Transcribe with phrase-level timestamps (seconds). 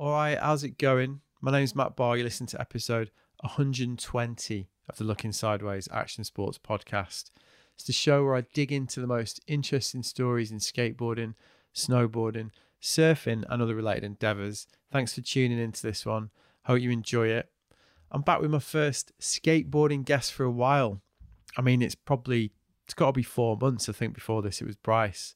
[0.00, 1.20] All right, how's it going?
[1.42, 2.16] My name's Matt Barr.
[2.16, 3.10] You listen to episode
[3.40, 7.30] 120 of the Looking Sideways Action Sports podcast.
[7.74, 11.34] It's the show where I dig into the most interesting stories in skateboarding,
[11.74, 12.48] snowboarding,
[12.80, 14.66] surfing, and other related endeavors.
[14.90, 16.30] Thanks for tuning into this one.
[16.64, 17.50] Hope you enjoy it.
[18.10, 21.02] I'm back with my first skateboarding guest for a while.
[21.58, 22.52] I mean, it's probably
[22.86, 24.14] it's got to be four months, I think.
[24.14, 25.34] Before this, it was Bryce.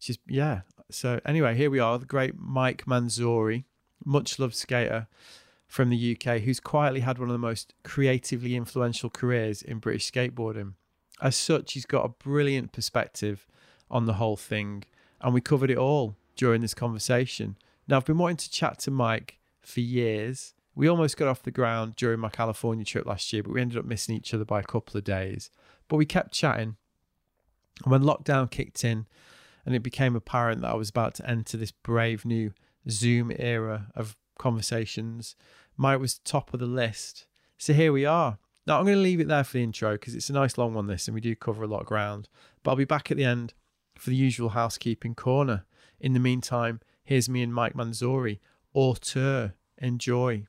[0.00, 0.62] Just yeah.
[0.90, 3.64] So anyway, here we are, the great Mike Manzoori,
[4.04, 5.06] much loved skater
[5.66, 10.10] from the UK, who's quietly had one of the most creatively influential careers in British
[10.10, 10.72] skateboarding.
[11.20, 13.46] As such, he's got a brilliant perspective
[13.90, 14.84] on the whole thing,
[15.20, 17.56] and we covered it all during this conversation.
[17.86, 20.54] Now, I've been wanting to chat to Mike for years.
[20.74, 23.78] We almost got off the ground during my California trip last year, but we ended
[23.78, 25.50] up missing each other by a couple of days.
[25.88, 26.76] But we kept chatting.
[27.84, 29.06] And when lockdown kicked in
[29.66, 32.52] and it became apparent that I was about to enter this brave new
[32.90, 35.36] Zoom era of conversations,
[35.76, 37.26] Mike was top of the list.
[37.56, 38.38] So here we are.
[38.66, 40.74] Now, I'm going to leave it there for the intro because it's a nice long
[40.74, 42.28] one, this, and we do cover a lot of ground.
[42.62, 43.54] But I'll be back at the end
[43.96, 45.64] for the usual housekeeping corner.
[46.00, 48.40] In the meantime, here's me and Mike Manzoori.
[48.74, 49.54] Auteur.
[49.78, 50.46] Enjoy.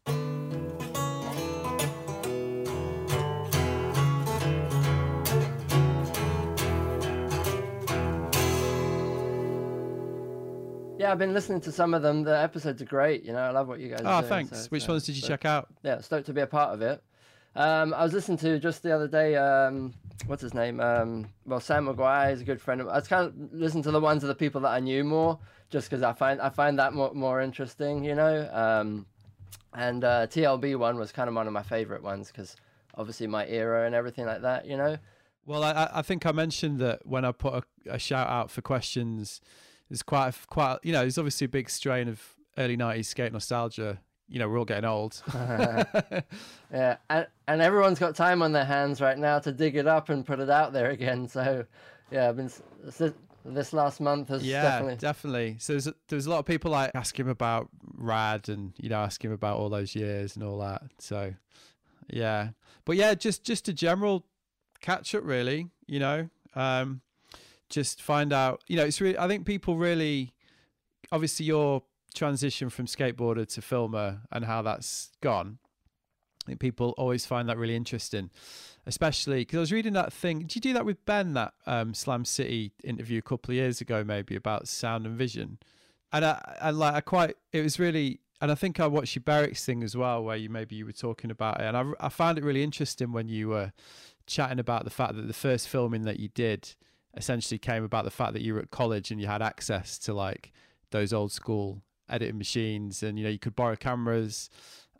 [11.09, 12.21] Yeah, I've been listening to some of them.
[12.21, 13.23] The episodes are great.
[13.25, 14.01] You know, I love what you guys.
[14.01, 14.05] Do.
[14.05, 14.59] Oh, doing, thanks.
[14.65, 15.67] so Which uh, ones did you so- check out?
[15.81, 17.01] Yeah, stoked to be a part of it.
[17.55, 19.35] Um, I was listening to just the other day.
[19.35, 19.95] Um,
[20.27, 20.79] what's his name?
[20.79, 22.87] Um, well, Sam McGuire is a good friend of.
[22.89, 25.39] I was kind of listening to the ones of the people that I knew more,
[25.71, 28.03] just because I find I find that more more interesting.
[28.05, 28.47] You know.
[28.53, 29.07] Um,
[29.73, 32.55] and uh, TLB one was kind of one of my favorite ones because
[32.95, 34.67] obviously my era and everything like that.
[34.67, 34.97] You know.
[35.47, 37.63] Well, I, I- I think I mentioned that when I put a,
[37.95, 39.41] a shout out for questions,
[39.89, 42.21] there's quite, a- quite, you know, there's obviously a big strain of
[42.57, 43.99] early '90s skate nostalgia.
[44.27, 45.21] You know, we're all getting old.
[46.71, 50.09] Yeah, and, and everyone's got time on their hands right now to dig it up
[50.09, 51.27] and put it out there again.
[51.27, 51.65] So,
[52.11, 52.51] yeah, I've been
[53.45, 54.95] this last month has yeah, definitely.
[54.97, 55.55] definitely.
[55.59, 58.89] So there's a, there's a lot of people like ask him about Rad and you
[58.89, 60.83] know ask him about all those years and all that.
[60.99, 61.33] So
[62.09, 62.49] yeah,
[62.85, 64.25] but yeah, just just a general
[64.81, 65.69] catch up, really.
[65.87, 67.01] You know, um,
[67.69, 68.63] just find out.
[68.67, 69.17] You know, it's really.
[69.17, 70.33] I think people really,
[71.11, 75.59] obviously, your transition from skateboarder to filmer and how that's gone.
[76.45, 78.31] I think people always find that really interesting,
[78.85, 80.39] especially because I was reading that thing.
[80.39, 83.81] Did you do that with Ben that um, Slam City interview a couple of years
[83.81, 85.59] ago, maybe about sound and vision?
[86.11, 89.21] And I, and like I quite, it was really, and I think I watched your
[89.23, 92.09] Barracks thing as well, where you maybe you were talking about it, and I, I
[92.09, 93.71] found it really interesting when you were
[94.25, 96.75] chatting about the fact that the first filming that you did
[97.15, 100.13] essentially came about the fact that you were at college and you had access to
[100.13, 100.51] like
[100.91, 104.49] those old school editing machines, and you know you could borrow cameras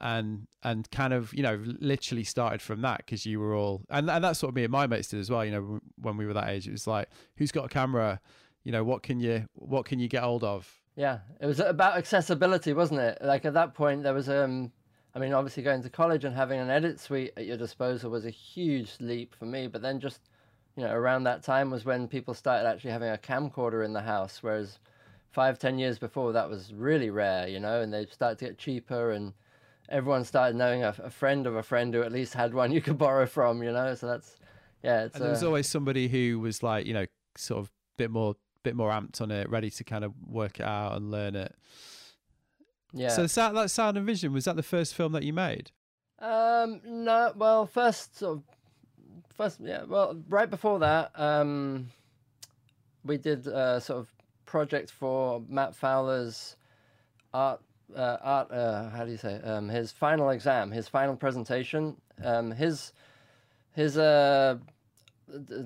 [0.02, 4.10] and and kind of you know literally started from that because you were all and,
[4.10, 6.32] and that's what me and my mates did as well you know when we were
[6.32, 8.22] that age it was like who's got a camera
[8.64, 11.96] you know what can you what can you get hold of Yeah, it was about
[11.96, 13.20] accessibility, wasn't it?
[13.22, 14.70] Like at that point, there was um,
[15.16, 18.26] I mean, obviously going to college and having an edit suite at your disposal was
[18.26, 19.68] a huge leap for me.
[19.68, 20.20] But then just,
[20.76, 24.02] you know, around that time was when people started actually having a camcorder in the
[24.02, 24.80] house, whereas
[25.32, 28.58] five, ten years before that was really rare, you know, and they started to get
[28.58, 29.34] cheaper and
[29.90, 32.82] everyone started knowing a, a friend of a friend who at least had one you
[32.82, 33.94] could borrow from, you know.
[33.96, 34.38] So that's
[34.84, 37.06] yeah, it's and there was uh, always somebody who was like you know
[37.36, 40.66] sort of bit more bit more amped on it ready to kind of work it
[40.66, 41.56] out and learn it
[42.92, 43.10] yeah.
[43.10, 45.72] so that, that sound and vision was that the first film that you made
[46.20, 48.44] Um, no, well, first sort of,
[49.40, 51.88] first, yeah, well, right before that, um,
[53.06, 54.14] we did a sort of
[54.46, 56.58] project for Matt Fowler's
[57.34, 57.62] art,
[57.96, 62.52] uh, art, uh, how do you say, um, his final exam, his final presentation, um,
[62.52, 62.92] his,
[63.72, 64.58] his, uh,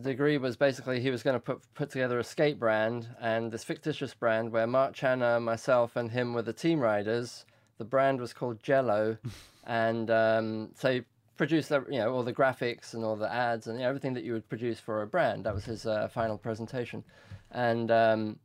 [0.03, 3.63] degree was basically he was going to put put together a skate brand and this
[3.63, 7.45] fictitious brand where Mark Channer, myself, and him were the team riders.
[7.77, 9.17] The brand was called Jello,
[9.63, 11.03] and um, so he
[11.37, 14.13] produced the, you know all the graphics and all the ads and you know, everything
[14.13, 15.45] that you would produce for a brand.
[15.45, 17.03] That was his uh, final presentation,
[17.51, 18.39] and um,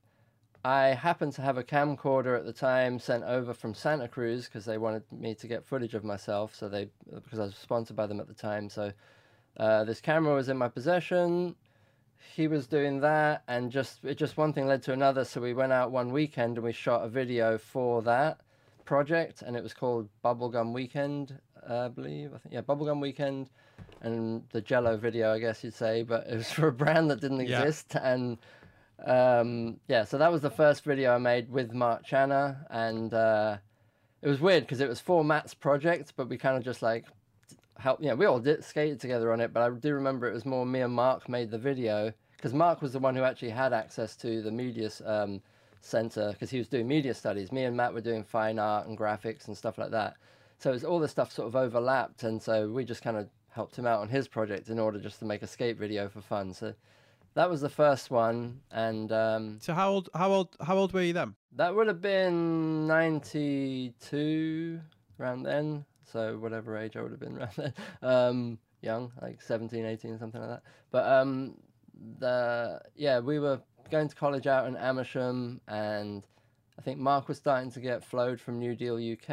[0.64, 4.64] I happened to have a camcorder at the time sent over from Santa Cruz because
[4.64, 6.55] they wanted me to get footage of myself.
[6.55, 8.93] So they because I was sponsored by them at the time, so.
[9.58, 11.56] Uh, this camera was in my possession.
[12.35, 15.25] He was doing that, and just it just one thing led to another.
[15.25, 18.40] So we went out one weekend and we shot a video for that
[18.85, 21.38] project, and it was called Bubblegum Weekend,
[21.69, 22.32] uh, I believe.
[22.34, 23.49] I think yeah, Bubblegum Weekend,
[24.02, 26.02] and the Jello video, I guess you'd say.
[26.02, 27.62] But it was for a brand that didn't Yeah.
[27.62, 28.38] exist, and
[29.06, 33.58] um, yeah, so that was the first video I made with Mark Channer, and uh,
[34.22, 37.05] it was weird because it was for Matt's project, but we kind of just like
[37.78, 38.02] helped.
[38.02, 40.66] Yeah, we all did skated together on it, but I do remember it was more
[40.66, 44.16] me and Mark made the video because Mark was the one who actually had access
[44.16, 45.40] to the media um,
[45.81, 47.52] center because he was doing media studies.
[47.52, 50.16] Me and Matt were doing fine art and graphics and stuff like that.
[50.58, 53.28] So it was all the stuff sort of overlapped, and so we just kind of
[53.50, 56.20] helped him out on his project in order just to make a skate video for
[56.20, 56.52] fun.
[56.52, 56.75] So
[57.34, 60.08] that was the first one, and um, So how old?
[60.14, 60.56] How old?
[60.60, 61.34] How old were you then?
[61.56, 64.81] that would have been ninety two
[65.20, 65.84] around then.
[66.05, 70.40] So whatever age I would have been around then, um, young, like 17, 18, something
[70.40, 70.62] like that.
[70.90, 71.54] But um,
[72.19, 76.26] the yeah, we were going to college out in Amersham, and
[76.78, 79.30] I think Mark was starting to get flowed from New Deal UK,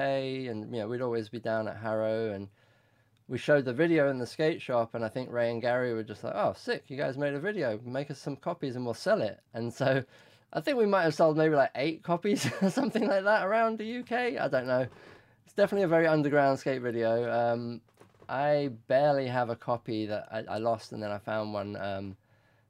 [0.50, 2.50] and you know we'd always be down at Harrow, and
[3.28, 6.04] we showed the video in the skate shop, and I think Ray and Gary were
[6.04, 6.86] just like, "Oh, sick!
[6.88, 7.80] You guys made a video.
[7.86, 10.04] Make us some copies, and we'll sell it." And so,
[10.54, 13.78] I think we might have sold maybe like eight copies or something like that around
[13.78, 14.42] the UK.
[14.42, 14.88] I don't know.
[15.46, 17.32] It's definitely a very underground skate video.
[17.32, 17.82] Um,
[18.28, 21.76] I barely have a copy that I, I lost, and then I found one.
[21.76, 22.18] Um,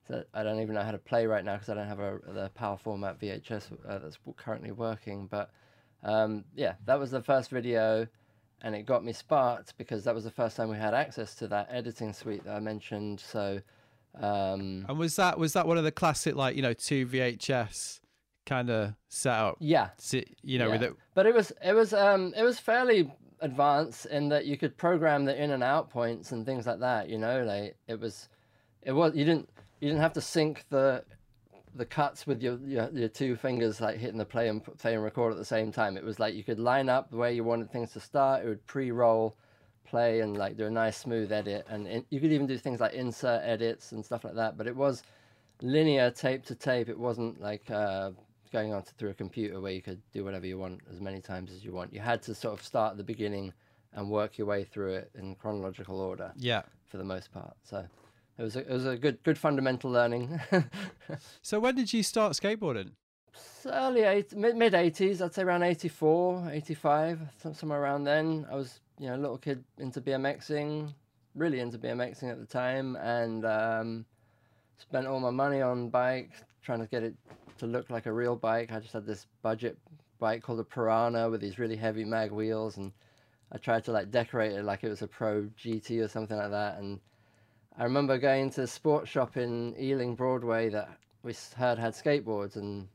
[0.07, 2.19] that I don't even know how to play right now because I don't have a
[2.27, 5.27] the power format VHS uh, that's currently working.
[5.27, 5.51] But
[6.03, 8.07] um, yeah, that was the first video,
[8.61, 11.47] and it got me sparked because that was the first time we had access to
[11.47, 13.19] that editing suite that I mentioned.
[13.19, 13.61] So
[14.19, 17.99] um, And was that was that one of the classic like you know two VHS
[18.45, 19.57] kind of setup?
[19.59, 19.89] yeah,
[20.41, 20.93] You know, with it.
[21.13, 23.11] But it was it was um it was fairly
[23.41, 27.09] advanced in that you could program the in and out points and things like that.
[27.09, 28.29] You know, like it was,
[28.85, 29.49] it was you didn't
[29.81, 31.03] you didn't have to sync the
[31.75, 35.03] the cuts with your, your your two fingers like hitting the play and play and
[35.03, 35.97] record at the same time.
[35.97, 38.45] It was like you could line up the way you wanted things to start.
[38.45, 39.35] It would pre-roll,
[39.83, 41.65] play, and like do a nice smooth edit.
[41.69, 44.57] And in, you could even do things like insert edits and stuff like that.
[44.57, 45.03] But it was
[45.61, 46.87] linear tape to tape.
[46.87, 48.11] It wasn't like uh,
[48.53, 51.19] going on to, through a computer where you could do whatever you want as many
[51.19, 51.93] times as you want.
[51.93, 53.51] You had to sort of start at the beginning
[53.93, 56.61] and work your way through it in chronological order Yeah.
[56.85, 57.53] for the most part.
[57.63, 57.85] So
[58.37, 60.39] it was a, it was a good good fundamental learning.
[61.41, 62.91] So when did you start skateboarding?
[63.65, 67.19] Early eight, mid mid eighties, I'd say around 84, 85,
[67.53, 68.45] somewhere around then.
[68.51, 70.93] I was you know a little kid into BMXing,
[71.35, 74.05] really into BMXing at the time, and um,
[74.77, 77.13] spent all my money on bikes, trying to get it
[77.59, 78.71] to look like a real bike.
[78.71, 79.77] I just had this budget
[80.19, 82.91] bike called a Piranha with these really heavy mag wheels, and
[83.51, 86.51] I tried to like decorate it like it was a Pro GT or something like
[86.51, 86.77] that.
[86.77, 86.99] And
[87.77, 90.89] I remember going to a sports shop in Ealing Broadway that
[91.23, 92.87] we heard had skateboards and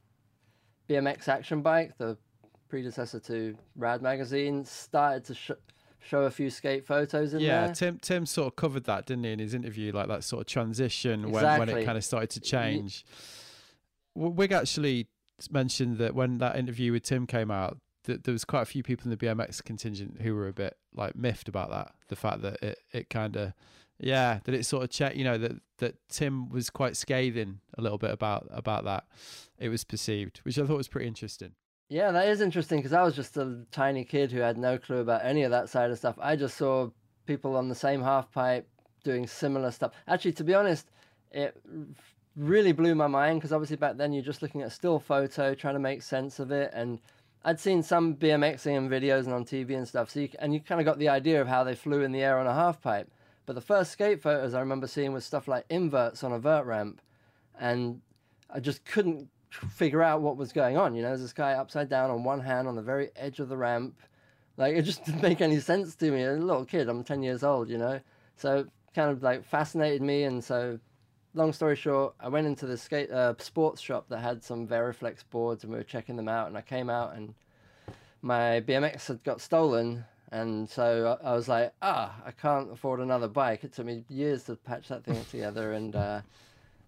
[0.88, 2.16] BMX Action Bike, the
[2.68, 5.50] predecessor to Rad Magazine, started to sh-
[6.00, 7.66] show a few skate photos in yeah, there.
[7.68, 10.40] Yeah, Tim Tim sort of covered that, didn't he, in his interview, like that sort
[10.40, 13.04] of transition when, when it kind of started to change.
[14.14, 15.08] Wig actually
[15.50, 18.82] mentioned that when that interview with Tim came out, that there was quite a few
[18.82, 21.92] people in the BMX contingent who were a bit like miffed about that.
[22.08, 23.52] The fact that it, it kind of,
[24.00, 27.82] yeah, that it sort of checked, you know, that that Tim was quite scathing a
[27.82, 29.04] little bit about about that.
[29.58, 31.52] It was perceived, which I thought was pretty interesting.
[31.88, 34.98] Yeah, that is interesting because I was just a tiny kid who had no clue
[34.98, 36.16] about any of that side of stuff.
[36.20, 36.90] I just saw
[37.26, 38.68] people on the same half pipe
[39.02, 39.92] doing similar stuff.
[40.06, 40.86] Actually, to be honest,
[41.32, 41.60] it
[42.36, 45.54] really blew my mind because obviously back then you're just looking at a still photo,
[45.54, 47.00] trying to make sense of it, and
[47.44, 50.10] I'd seen some BMXing and videos and on TV and stuff.
[50.10, 52.22] So you, and you kind of got the idea of how they flew in the
[52.22, 53.10] air on a half pipe.
[53.46, 56.66] But the first skate photos I remember seeing was stuff like inverts on a vert
[56.66, 57.00] ramp,
[57.58, 58.00] and
[58.48, 60.94] I just couldn't figure out what was going on.
[60.94, 63.48] You know, there's this guy upside down on one hand on the very edge of
[63.48, 64.00] the ramp.
[64.56, 66.22] Like it just didn't make any sense to me.
[66.24, 68.00] A little kid, I'm 10 years old, you know.
[68.36, 70.78] So kind of like fascinated me, and so
[71.34, 75.24] long story short, I went into the skate uh, sports shop that had some Veriflex
[75.28, 76.48] boards, and we were checking them out.
[76.48, 77.34] And I came out, and
[78.22, 83.28] my BMX had got stolen, and so I was like, ah, I can't afford another
[83.28, 83.64] bike.
[83.64, 86.20] It took me years to patch that thing together, and uh,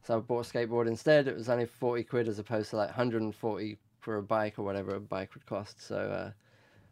[0.04, 1.26] so I bought a skateboard instead.
[1.26, 4.94] It was only 40 quid as opposed to like 140 for a bike or whatever
[4.94, 5.84] a bike would cost.
[5.86, 6.32] So,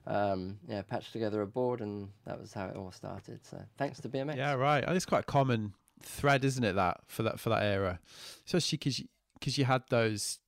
[0.06, 3.40] uh, um, yeah, patched together a board, and that was how it all started.
[3.46, 4.36] So, thanks to BMX.
[4.36, 4.82] Yeah, right.
[4.84, 6.74] And it's quite a common thread, isn't it?
[6.74, 8.00] That for that for that era,
[8.44, 9.02] especially because
[9.38, 10.40] because you had those,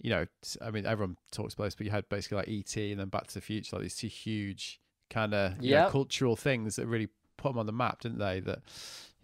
[0.00, 0.26] you know,
[0.60, 3.28] I mean, everyone talks about this, but you had basically like ET and then Back
[3.28, 5.90] to the Future, like these two huge kind of Yep.
[5.90, 8.40] cultural things that really put them on the map, didn't they?
[8.40, 8.60] That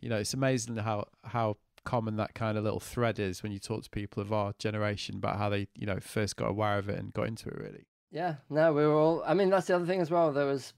[0.01, 3.59] you know, it's amazing how how common that kind of little thread is when you
[3.59, 6.89] talk to people of our generation about how they you know first got aware of
[6.89, 7.57] it and got into it.
[7.59, 7.85] Really.
[8.11, 9.23] Yeah, no, we were all.
[9.27, 10.33] I mean, that's the other thing as well.
[10.33, 10.75] There was,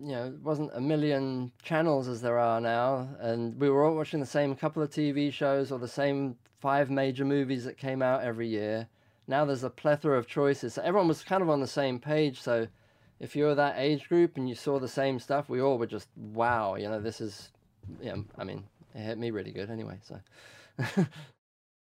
[0.00, 3.96] you know, it wasn't a million channels as there are now, and we were all
[3.96, 8.00] watching the same couple of TV shows or the same five major movies that came
[8.00, 8.86] out every year.
[9.26, 10.74] Now there's a plethora of choices.
[10.74, 12.40] So everyone was kind of on the same page.
[12.40, 12.68] So
[13.20, 15.86] if you were that age group and you saw the same stuff, we all were
[15.86, 17.50] just wow, you know, this is,
[18.00, 18.16] yeah.
[18.38, 19.98] I mean, it hit me really good anyway.
[20.02, 20.20] So.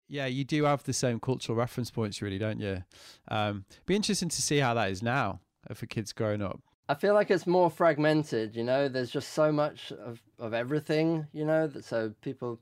[0.09, 2.85] yeah, you do have the same cultural reference points, really, don't you?
[3.29, 5.41] Um, be interesting to see how that is now
[5.75, 6.61] for kids growing up.
[6.89, 8.89] I feel like it's more fragmented, you know.
[8.89, 11.67] There's just so much of, of everything, you know.
[11.67, 12.61] That so people,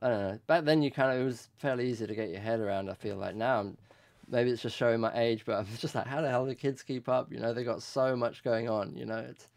[0.00, 0.38] I don't know.
[0.46, 2.88] Back then, you kind of it was fairly easy to get your head around.
[2.90, 3.78] I feel like now, I'm,
[4.28, 6.82] maybe it's just showing my age, but I'm just like, how the hell do kids
[6.82, 7.32] keep up?
[7.32, 8.94] You know, they got so much going on.
[8.96, 9.48] You know, it's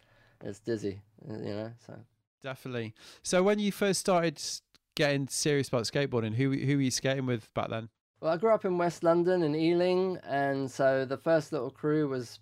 [0.43, 1.01] it's dizzy.
[1.27, 1.99] You know, so
[2.43, 2.93] definitely.
[3.23, 4.41] So when you first started
[4.95, 7.89] getting serious about skateboarding, who who were you skating with back then?
[8.21, 12.09] Well, I grew up in West London in Ealing, and so the first little crew
[12.09, 12.39] was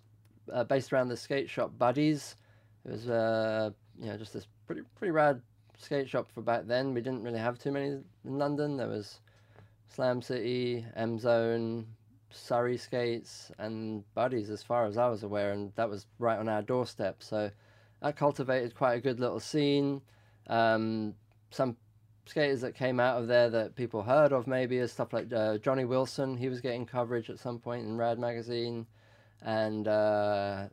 [0.52, 2.36] uh, based around the skate shop Buddies.
[2.84, 5.40] It was uh, you know just this pretty pretty rad
[5.78, 6.94] skate shop for back then.
[6.94, 8.04] We didn't really have too many in
[8.38, 8.76] London.
[8.76, 9.20] There was
[9.88, 11.86] Slam City, M Zone,
[12.30, 16.48] Surrey Skates, and Buddies, as far as I was aware, and that was right on
[16.48, 17.22] our doorstep.
[17.22, 17.50] So
[18.02, 20.02] that cultivated quite a good little scene.
[20.46, 21.14] Um,
[21.50, 21.76] some
[22.26, 25.58] skaters that came out of there that people heard of maybe is stuff like uh,
[25.58, 26.36] Johnny Wilson.
[26.36, 28.86] He was getting coverage at some point in Rad magazine
[29.42, 30.64] and uh,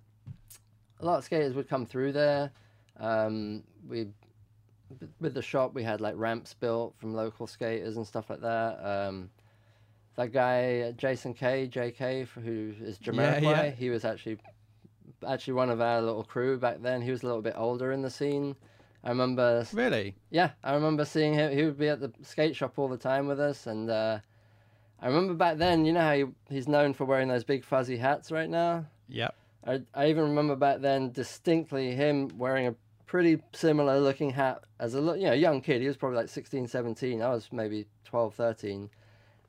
[1.00, 2.52] a lot of skaters would come through there.
[3.00, 4.08] Um, we
[5.20, 8.80] with the shop we had like ramps built from local skaters and stuff like that.
[8.86, 9.30] Um,
[10.16, 13.72] that guy Jason Kay, JK, who is Jamiroquai, yeah, yeah.
[13.72, 14.38] he was actually
[15.28, 17.02] actually one of our little crew back then.
[17.02, 18.56] He was a little bit older in the scene.
[19.04, 19.66] I remember.
[19.72, 20.16] Really?
[20.32, 21.52] Yeah, I remember seeing him.
[21.52, 24.20] He would be at the skate shop all the time with us, and uh,
[25.00, 27.98] I remember back then, you know how he, he's known for wearing those big fuzzy
[27.98, 28.86] hats right now?
[29.10, 29.36] Yep.
[29.68, 34.96] I, I even remember back then distinctly him wearing a pretty similar looking hat as
[34.96, 35.82] a you know young kid.
[35.82, 37.22] He was probably like 16, 17.
[37.22, 38.90] I was maybe 12, 13.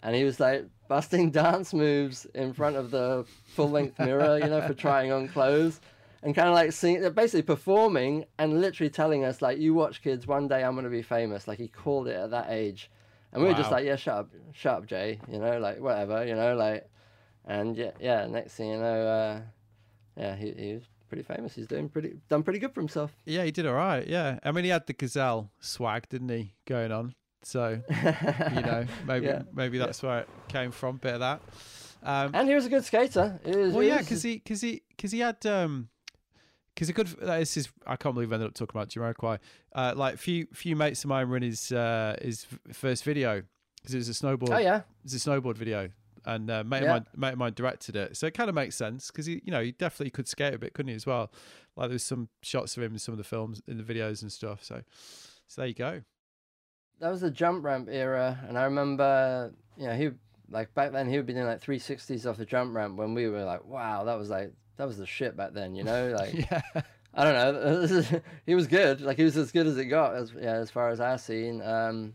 [0.03, 3.25] And he was like busting dance moves in front of the
[3.55, 5.81] full length mirror, you know, for trying on clothes
[6.23, 10.27] and kind of like seeing, basically performing and literally telling us like, you watch kids,
[10.27, 11.49] one day I'm going to be famous.
[11.49, 12.91] Like he called it at that age.
[13.33, 13.55] And we wow.
[13.55, 15.21] were just like, yeah, shut up, shut up, Jay.
[15.31, 16.27] You know, like whatever.
[16.27, 16.89] You know, like,
[17.45, 18.27] and yeah, yeah.
[18.27, 19.41] Next thing you know, uh,
[20.17, 21.55] yeah, he he was pretty famous.
[21.55, 23.15] He's doing pretty done pretty good for himself.
[23.25, 24.07] Yeah, he did all right.
[24.07, 27.15] Yeah, I mean, he had the gazelle swag, didn't he, going on?
[27.43, 29.43] So you know, maybe yeah.
[29.53, 30.09] maybe that's yeah.
[30.09, 30.97] where it came from.
[30.97, 31.41] Bit of that.
[32.03, 33.41] Um, and he was a good skater.
[33.45, 35.89] Was, well, yeah, because he because he because he had um
[36.77, 39.39] because a good this is I can't believe I ended up talking about Jamiroquai.
[39.75, 43.43] Uh, like few few mates of mine were in his uh, his first video
[43.77, 44.51] because it was a snowboard.
[44.51, 45.89] Oh yeah, it's a snowboard video,
[46.27, 46.97] and uh, mate, yeah.
[46.97, 49.41] of mine, mate of mine directed it, so it kind of makes sense because he
[49.45, 51.33] you know he definitely could skate a bit, couldn't he as well?
[51.77, 54.31] Like there's some shots of him in some of the films in the videos and
[54.31, 54.63] stuff.
[54.63, 54.83] So
[55.47, 56.03] so there you go.
[57.01, 60.11] That was the jump ramp era, and I remember you know he
[60.51, 63.29] like back then he would be doing like 360s off the jump ramp when we
[63.29, 66.15] were like wow that was like that was the shit back then, you know.
[66.17, 66.63] Like, yeah.
[67.15, 68.21] I don't know.
[68.47, 69.01] he was good.
[69.01, 71.63] Like he was as good as it got, as yeah, as far as I've seen.
[71.63, 72.15] Um,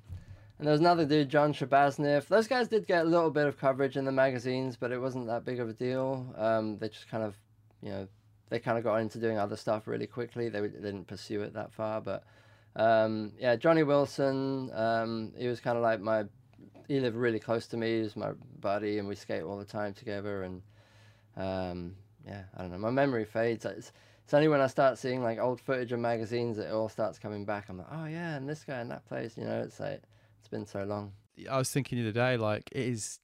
[0.60, 2.28] and there was another dude, John Shabazniff.
[2.28, 5.26] Those guys did get a little bit of coverage in the magazines, but it wasn't
[5.28, 6.32] that big of a deal.
[6.38, 7.36] Um, they just kind of,
[7.82, 8.08] you know,
[8.50, 10.50] they kind of got into doing other stuff really quickly.
[10.50, 12.24] They, they didn't pursue it that far, but
[12.76, 14.72] um, yeah, Johnny Wilson.
[14.74, 16.26] Um, he was kind of like my.
[16.88, 17.98] He lived really close to me.
[17.98, 20.44] He was my buddy, and we skate all the time together.
[20.44, 20.62] And
[21.38, 22.78] um, yeah, I don't know.
[22.78, 23.66] My memory fades.
[23.66, 23.92] It's,
[24.24, 27.20] it's only when I start seeing like old footage of magazines that it all starts
[27.20, 27.66] coming back.
[27.70, 29.38] I'm like, oh yeah, and this guy in that place.
[29.38, 30.02] You know, it's like
[30.40, 31.14] it's been so long.
[31.50, 33.20] I was thinking the other day, like it is.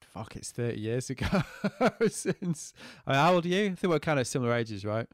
[0.00, 1.26] Fuck, it's thirty years ago
[2.08, 2.72] since.
[3.04, 3.66] I mean, how old are you?
[3.66, 5.08] I think we're kind of similar ages, right?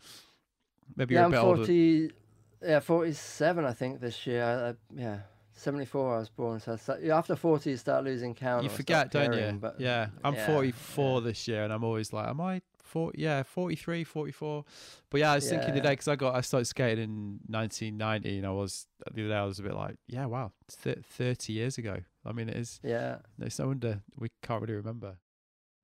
[0.94, 2.14] Maybe yeah, you're a I'm bit 40, older.
[2.62, 3.64] Yeah, forty-seven.
[3.64, 4.44] I think this year.
[4.44, 5.18] I, yeah,
[5.60, 6.78] 74 I was born, so
[7.12, 8.64] after 40 you start losing count.
[8.64, 9.60] You forget, don't caring, you?
[9.60, 11.24] But yeah, I'm yeah, 44 yeah.
[11.26, 14.64] this year, and I'm always like, am I 40, yeah, 43, 44.
[15.10, 18.38] But yeah, I was yeah, thinking today because I got I started skating in 1990,
[18.38, 20.98] and I was the other day I was a bit like, yeah, wow, it's th-
[21.04, 21.98] 30 years ago.
[22.24, 22.80] I mean, it is.
[22.82, 23.18] Yeah.
[23.40, 25.16] It's no wonder we can't really remember.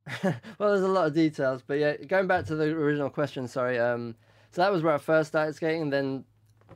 [0.23, 3.79] well, there's a lot of details, but yeah, going back to the original question, sorry.
[3.79, 4.15] Um,
[4.53, 6.25] so that was where I first started skating, and then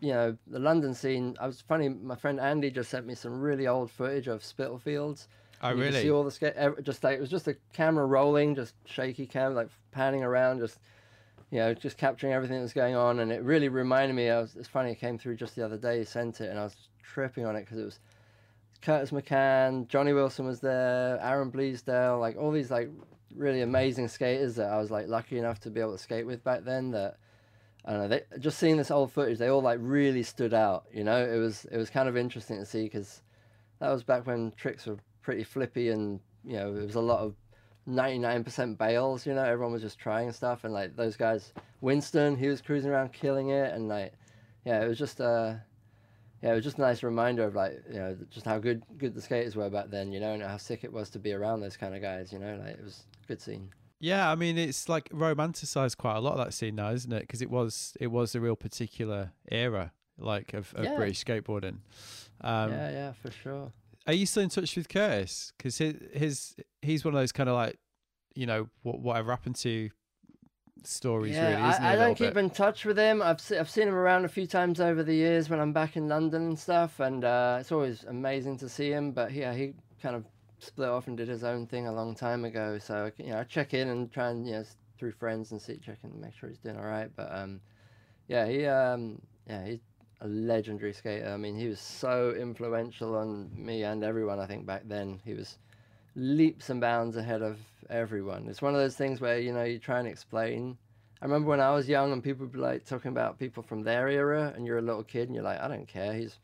[0.01, 1.37] you know, the London scene.
[1.41, 1.89] I was funny.
[1.89, 5.29] My friend Andy just sent me some really old footage of Spitalfields.
[5.63, 6.01] Oh, really?
[6.01, 6.55] see all the skate.
[6.83, 10.79] Just like it was just a camera rolling, just shaky cam, like panning around, just
[11.51, 13.21] you know, just capturing everything that was going on.
[13.21, 14.31] And it really reminded me.
[14.31, 14.57] I was.
[14.57, 14.93] It's funny.
[14.93, 15.99] It came through just the other day.
[15.99, 17.99] He sent it, and I was tripping on it because it was
[18.83, 22.91] Curtis McCann, Johnny Wilson was there, Aaron Bleasdale, like all these like
[23.35, 26.43] really amazing skaters that I was like lucky enough to be able to skate with
[26.43, 26.91] back then.
[26.93, 27.19] That
[27.85, 28.09] I don't know.
[28.09, 30.85] They, just seeing this old footage, they all like really stood out.
[30.93, 33.23] You know, it was it was kind of interesting to see because
[33.79, 37.21] that was back when tricks were pretty flippy and you know it was a lot
[37.21, 37.35] of
[37.89, 42.49] 99% bails, you know, everyone was just trying stuff and like those guys Winston, he
[42.49, 44.13] was cruising around killing it and like
[44.65, 45.55] yeah, it was just uh
[46.43, 49.15] yeah, it was just a nice reminder of like, you know, just how good good
[49.15, 51.61] the skaters were back then, you know, and how sick it was to be around
[51.61, 53.71] those kind of guys, you know, like it was a good scene.
[54.01, 57.21] Yeah, I mean it's like romanticized quite a lot of that scene now, isn't it?
[57.21, 60.97] Because it was it was a real particular era like of, of Yeah.
[60.97, 61.79] British skateboarding.
[62.41, 63.73] Um, yeah, yeah, for sure.
[64.07, 65.53] Are you still in touch with Curtis?
[65.57, 67.79] Because his, his he's one of those kind of like,
[68.35, 69.91] you know, what whatever happened to
[70.85, 71.35] stories.
[71.35, 72.45] yeah, really, isn't he, I, I don't keep bit?
[72.45, 73.21] in touch with him.
[73.23, 75.97] I've se- I've seen him around a few times over the years when I'm back
[75.97, 79.13] in London and stuff, and uh, it's always amazing to see him.
[79.13, 80.25] But yeah, he kind of
[80.63, 82.79] split off and did his own thing a long time ago.
[82.79, 84.65] So you know, I check in and try and you know
[84.99, 87.11] through friends and see check and make sure he's doing all right.
[87.15, 87.61] But um,
[88.29, 89.81] yeah, he um, yeah he's
[90.21, 91.29] a legendary skater.
[91.29, 94.39] I mean, he was so influential on me and everyone.
[94.39, 95.59] I think back then he was
[96.15, 98.49] leaps and bounds ahead of everyone.
[98.49, 100.77] It's one of those things where you know you try and explain.
[101.23, 103.83] I remember when I was young and people would be like talking about people from
[103.83, 106.15] their era, and you're a little kid and you're like, I don't care.
[106.15, 106.39] He's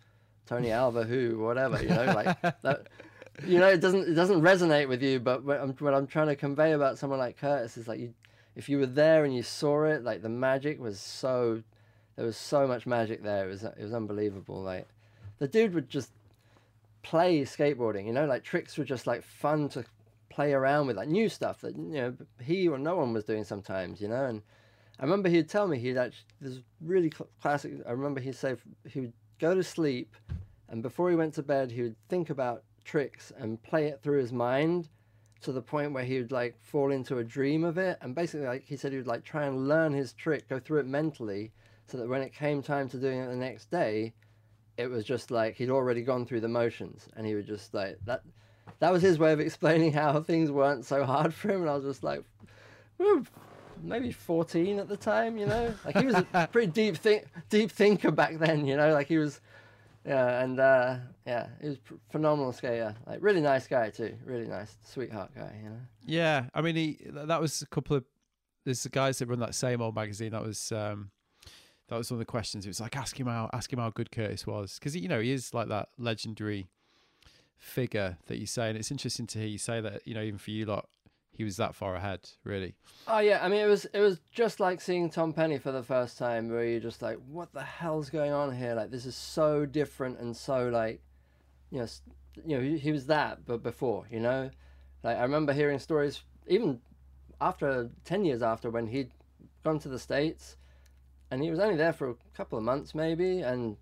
[0.46, 2.86] Tony Alva, who, whatever, you know, like that.
[3.44, 5.20] You know, it doesn't it doesn't resonate with you.
[5.20, 8.14] But what I'm, what I'm trying to convey about someone like Curtis is like you,
[8.54, 11.62] if you were there and you saw it, like the magic was so,
[12.16, 13.46] there was so much magic there.
[13.46, 14.62] It was it was unbelievable.
[14.62, 14.88] Like
[15.38, 16.12] the dude would just
[17.02, 18.06] play skateboarding.
[18.06, 19.84] You know, like tricks were just like fun to
[20.30, 23.44] play around with, like new stuff that you know he or no one was doing
[23.44, 24.00] sometimes.
[24.00, 24.42] You know, and
[24.98, 27.72] I remember he'd tell me he'd actually this really cl- classic.
[27.86, 28.56] I remember he'd say
[28.88, 30.16] he would go to sleep,
[30.70, 34.20] and before he went to bed, he would think about tricks and play it through
[34.20, 34.88] his mind
[35.42, 37.98] to the point where he would like fall into a dream of it.
[38.00, 40.80] And basically like he said he would like try and learn his trick go through
[40.80, 41.52] it mentally
[41.86, 44.14] so that when it came time to doing it the next day
[44.76, 47.08] it was just like he'd already gone through the motions.
[47.16, 48.22] And he would just like that
[48.78, 51.62] that was his way of explaining how things weren't so hard for him.
[51.62, 52.22] And i was just like
[52.98, 53.26] "Whew,
[53.82, 55.74] maybe 14 at the time you know?
[55.84, 58.92] Like he was a pretty deep think deep thinker back then you know?
[58.92, 59.40] Like he was
[60.06, 61.78] yeah and uh yeah he was
[62.10, 66.60] phenomenal skater like really nice guy too really nice sweetheart guy you know Yeah, I
[66.62, 68.04] mean, he that was a couple of
[68.64, 70.32] there's the guys that run that same old magazine.
[70.32, 71.10] That was um,
[71.88, 72.64] that was one of the questions.
[72.64, 75.20] It was like ask him how ask him how good Curtis was because you know
[75.20, 76.68] he is like that legendary
[77.58, 80.06] figure that you say, and it's interesting to hear you say that.
[80.06, 80.88] You know, even for you lot,
[81.36, 82.74] he was that far ahead, really.
[83.06, 85.82] Oh yeah, I mean it was it was just like seeing Tom Penny for the
[85.82, 88.74] first time, where you're just like, what the hell's going on here?
[88.74, 91.02] Like this is so different and so like,
[91.70, 91.86] you know,
[92.46, 94.50] you know he, he was that, but before, you know,
[95.02, 96.80] like I remember hearing stories even
[97.38, 99.10] after ten years after when he'd
[99.62, 100.56] gone to the states,
[101.30, 103.76] and he was only there for a couple of months maybe, and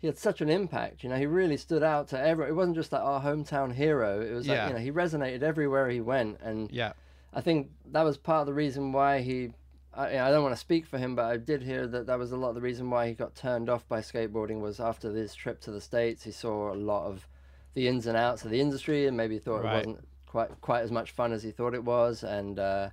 [0.00, 1.02] he had such an impact.
[1.02, 2.50] You know, he really stood out to everyone.
[2.52, 4.20] It wasn't just like our hometown hero.
[4.20, 6.92] It was like you know he resonated everywhere he went, and Yeah,
[7.32, 9.50] I think that was part of the reason why he.
[9.94, 12.30] I, I don't want to speak for him, but I did hear that that was
[12.30, 15.34] a lot of the reason why he got turned off by skateboarding was after this
[15.34, 16.22] trip to the states.
[16.22, 17.26] He saw a lot of
[17.74, 19.72] the ins and outs of the industry, and maybe thought Right.
[19.72, 22.90] it wasn't quite quite as much fun as he thought it was, and uh,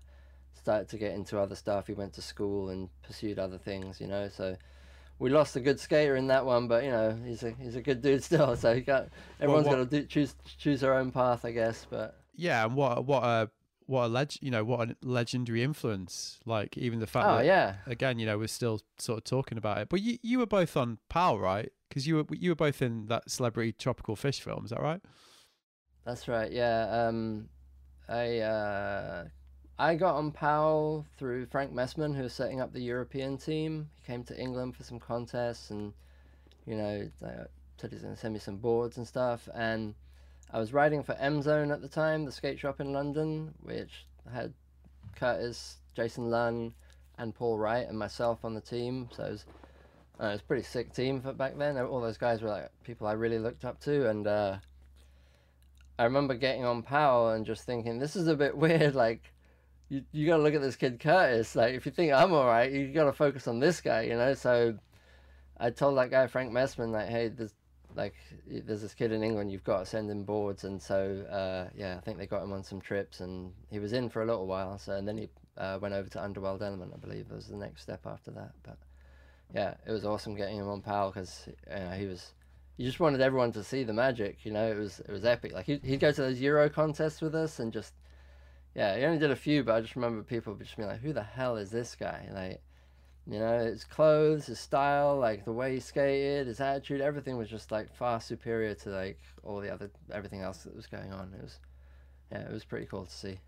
[0.56, 1.86] started to get into other stuff.
[1.86, 4.28] He went to school and pursued other things, you know.
[4.30, 4.56] So
[5.20, 7.82] we lost a good skater in that one, but you know he's a he's a
[7.82, 8.56] good dude still.
[8.56, 11.86] So he got everyone's what- got to do, choose choose their own path, I guess.
[11.90, 13.50] But yeah, and what what a
[13.88, 16.40] what a leg you know what a legendary influence.
[16.46, 19.58] Like even the fact oh that yeah, again, you know, we're still sort of talking
[19.58, 19.90] about it.
[19.90, 21.72] But you you were both on Powell, right?
[21.88, 24.66] Because you were you were both in that celebrity tropical fish film.
[24.66, 25.02] Is that right?
[26.04, 26.52] That's right.
[26.52, 27.08] Yeah.
[27.08, 27.50] Um,
[28.08, 29.26] I uh,
[29.78, 33.90] I got on Powell through Frank Messman, who was setting up the European team.
[33.96, 35.92] He came to England for some contests, and
[36.66, 37.44] you know, uh,
[37.78, 39.50] said he's going to send me some boards and stuff.
[39.54, 39.94] And
[40.54, 44.06] I was riding for M Zone at the time, the skate shop in London, which
[44.32, 44.54] had
[45.16, 46.74] Curtis, Jason Lunn,
[47.18, 49.10] and Paul Wright and myself on the team.
[49.12, 49.46] So it was,
[50.22, 51.78] uh, it was a pretty sick team for back then.
[51.78, 54.26] All those guys were like people I really looked up to, and.
[54.26, 54.58] Uh,
[55.98, 58.96] I remember getting on Powell and just thinking, this is a bit weird.
[58.96, 59.32] Like,
[59.90, 61.56] you you got to look at this kid Curtis.
[61.56, 64.16] Like, if you think I'm all right, you got to focus on this guy, you
[64.16, 64.34] know.
[64.34, 64.78] So,
[65.58, 67.54] I told that guy Frank Messman, like, hey, there's
[67.96, 70.64] like there's this kid in England, you've got to send him boards.
[70.64, 73.94] And so, uh, yeah, I think they got him on some trips, and he was
[73.94, 74.78] in for a little while.
[74.78, 77.82] So, and then he uh, went over to Underworld Element, I believe, was the next
[77.82, 78.52] step after that.
[78.64, 78.78] But
[79.54, 82.34] yeah, it was awesome getting him on Powell because you know, he was
[82.78, 84.40] you just wanted everyone to see the magic.
[84.44, 85.54] You know, it was it was epic.
[85.54, 87.94] Like he'd, he'd go to those Euro contests with us and just
[88.76, 91.14] yeah, he only did a few, but I just remember people just being like, "Who
[91.14, 92.62] the hell is this guy?" Like,
[93.26, 97.50] you know, his clothes, his style, like the way he skated, his attitude, everything was
[97.50, 101.34] just like far superior to like all the other everything else that was going on.
[101.34, 101.60] It was
[102.32, 103.40] yeah, it was pretty cool to see.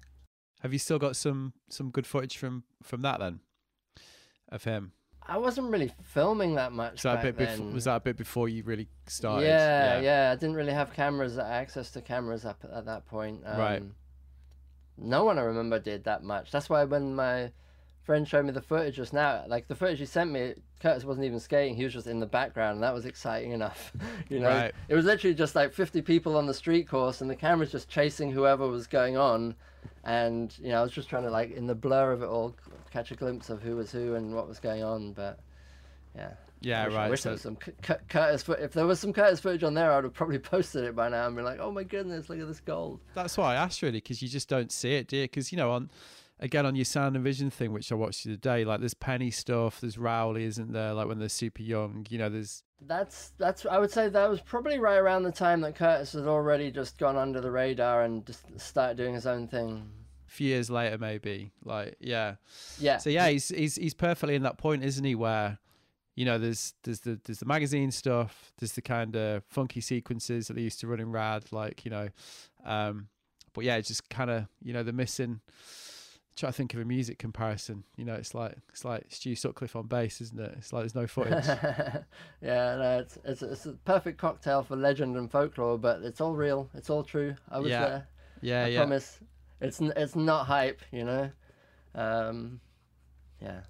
[0.61, 3.41] Have you still got some some good footage from from that then,
[4.49, 4.93] of him?
[5.29, 6.93] I wasn't really filming that much.
[6.93, 7.57] Was that a bit then.
[7.57, 7.73] before?
[7.73, 9.47] Was that a bit before you really started?
[9.47, 13.41] Yeah, yeah, I didn't really have cameras, access to cameras up at, at that point.
[13.45, 13.83] Um, Right.
[14.97, 16.51] No one I remember did that much.
[16.51, 17.51] That's why when my
[18.03, 21.25] friend showed me the footage just now, like the footage he sent me, Curtis wasn't
[21.25, 21.75] even skating.
[21.75, 23.91] He was just in the background, and that was exciting enough.
[24.29, 24.73] you know, Right.
[24.87, 27.89] it was literally just like 50 people on the street course, and the camera's just
[27.89, 29.55] chasing whoever was going on.
[30.03, 32.55] And you know, I was just trying to like in the blur of it all
[32.91, 35.11] catch a glimpse of who was who and what was going on.
[35.13, 35.39] But
[36.15, 36.31] yeah.
[36.61, 37.05] Yeah, I wish, right.
[37.05, 38.43] I wish so- there was some Cu- Cu- Curtis.
[38.43, 41.09] Foot- if there was some Curtis footage on there, I'd have probably posted it by
[41.09, 43.81] now and been like, "Oh my goodness, look at this gold." That's why I asked
[43.81, 45.25] really because you just don't see it, dear.
[45.25, 45.89] Because you know, on
[46.39, 48.93] again on your sound and vision thing, which I watched the other day, like there's
[48.93, 50.93] Penny stuff, there's Rowley, isn't there?
[50.93, 53.65] Like when they're super young, you know, there's That's that's.
[53.65, 56.97] I would say that was probably right around the time that Curtis had already just
[56.97, 59.89] gone under the radar and just started doing his own thing.
[60.27, 61.51] a few years later maybe.
[61.63, 62.35] Like yeah,
[62.79, 62.97] Yeah.
[62.97, 65.15] so yeah, he's he's he's perfectly in that point, isn't he?
[65.15, 65.57] Where
[66.17, 70.47] you know, there's there's the there's the magazine stuff, there's the kind of funky sequences
[70.47, 72.09] that they used to run in Rad, like you know,
[72.65, 73.07] um,
[73.53, 75.39] but yeah, it's just kind of you know the missing.
[76.35, 77.83] Try to think of a music comparison.
[77.97, 80.53] You know, it's like it's like Stu Sutcliffe on bass, isn't it?
[80.57, 81.45] It's like there's no footage.
[82.41, 86.33] yeah, no, it's, it's it's a perfect cocktail for legend and folklore, but it's all
[86.35, 86.69] real.
[86.73, 87.35] It's all true.
[87.49, 87.79] I was Yeah.
[87.87, 88.07] there.
[88.41, 88.79] yeah, I yeah.
[88.79, 89.19] promise.
[89.61, 91.31] It's it's not hype, you know.
[91.95, 92.59] Um,
[93.41, 93.61] yeah.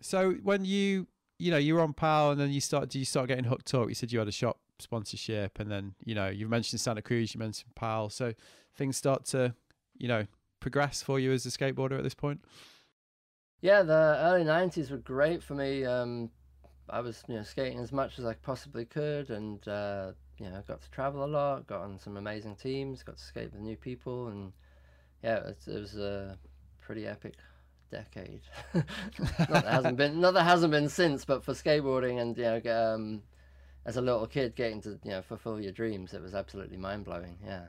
[0.00, 1.06] So when you
[1.38, 3.72] you know you were on Powell and then you start do you start getting hooked
[3.74, 3.88] up?
[3.88, 7.34] You said you had a shop sponsorship and then you know you've mentioned Santa Cruz,
[7.34, 8.32] you mentioned Powell, so
[8.76, 9.54] things start to
[9.96, 10.26] you know
[10.60, 12.40] progress for you as a skateboarder at this point.
[13.60, 15.84] Yeah, the early '90s were great for me.
[15.84, 16.30] Um,
[16.88, 20.62] I was, you know, skating as much as I possibly could, and uh, you know,
[20.68, 23.76] got to travel a lot, got on some amazing teams, got to skate with new
[23.76, 24.52] people, and
[25.22, 26.38] yeah, it, it was a
[26.80, 27.34] pretty epic
[28.04, 28.40] decade.
[28.74, 32.94] not that hasn't been, not that hasn't been since, but for skateboarding and you know,
[32.94, 33.22] um,
[33.84, 37.04] as a little kid getting to you know fulfill your dreams, it was absolutely mind
[37.04, 37.38] blowing.
[37.44, 37.66] Yeah.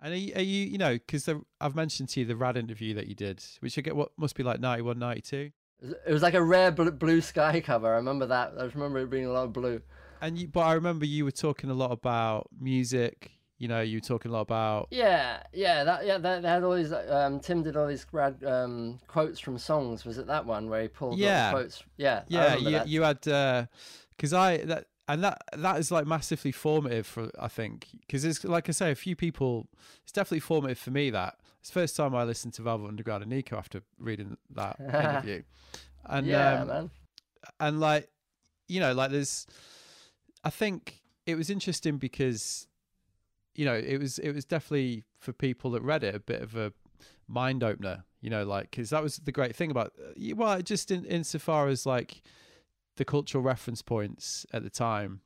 [0.00, 1.28] And are you, are you, you know, because
[1.60, 4.34] I've mentioned to you the rad interview that you did, which I get what must
[4.36, 5.36] be like 91, 92.
[5.36, 7.92] It was- It was like a rare bl- blue sky cover.
[7.92, 8.52] I remember that.
[8.58, 9.80] I remember it being a lot of blue.
[10.20, 13.32] And you, but I remember you were talking a lot about music.
[13.58, 16.62] You know, you were talking a lot about Yeah, yeah, that yeah, they, they had
[16.62, 16.92] all these.
[16.92, 20.04] Um, Tim did all these grad um, quotes from songs.
[20.04, 21.50] Was it that one where he pulled Yeah.
[21.50, 21.82] quotes?
[21.96, 22.56] Yeah, yeah.
[22.56, 27.48] You, you had because I that and that that is like massively formative for I
[27.48, 29.68] think because it's like I say a few people.
[30.02, 31.08] It's definitely formative for me.
[31.10, 34.78] That it's the first time I listened to Velvet Underground and Nico after reading that
[34.80, 35.42] interview.
[36.04, 36.90] And yeah, um, man.
[37.58, 38.08] and like
[38.68, 39.46] you know like there's
[40.42, 42.66] i think it was interesting because
[43.56, 46.56] you know it was it was definitely for people that read it a bit of
[46.56, 46.72] a
[47.28, 50.90] mind opener you know like because that was the great thing about uh, well just
[50.90, 52.22] in insofar as like
[52.96, 55.20] the cultural reference points at the time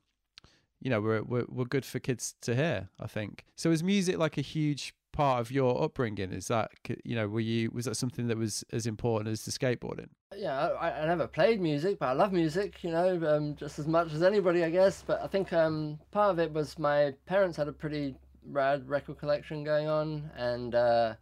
[0.81, 3.45] you know were, were were good for kids to hear i think.
[3.55, 6.71] So is music like a huge part of your upbringing is that
[7.03, 10.69] you know were you was that something that was as important as the skateboarding Yeah,
[10.79, 12.83] I, I never played music, but I love music.
[12.83, 15.03] You know, um, just as much as anybody, I guess.
[15.05, 19.17] But I think um, part of it was my parents had a pretty rad record
[19.17, 21.15] collection going on, and uh,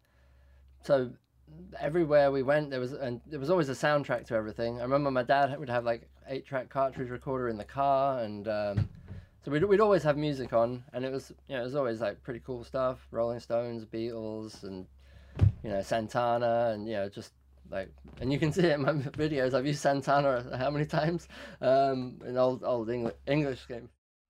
[0.83, 1.11] so
[1.79, 4.79] everywhere we went, there was and there was always a soundtrack to everything.
[4.79, 8.47] I remember my dad would have like eight track cartridge recorder in the car, and
[8.47, 8.89] um,
[9.43, 12.01] so we'd we'd always have music on, and it was you know it was always
[12.01, 14.85] like pretty cool stuff, Rolling Stones, Beatles, and
[15.63, 17.33] you know Santana, and you know just
[17.71, 19.53] like and you can see it in my videos.
[19.53, 21.27] I've used Santana how many times
[21.61, 23.89] um, in old old English English game.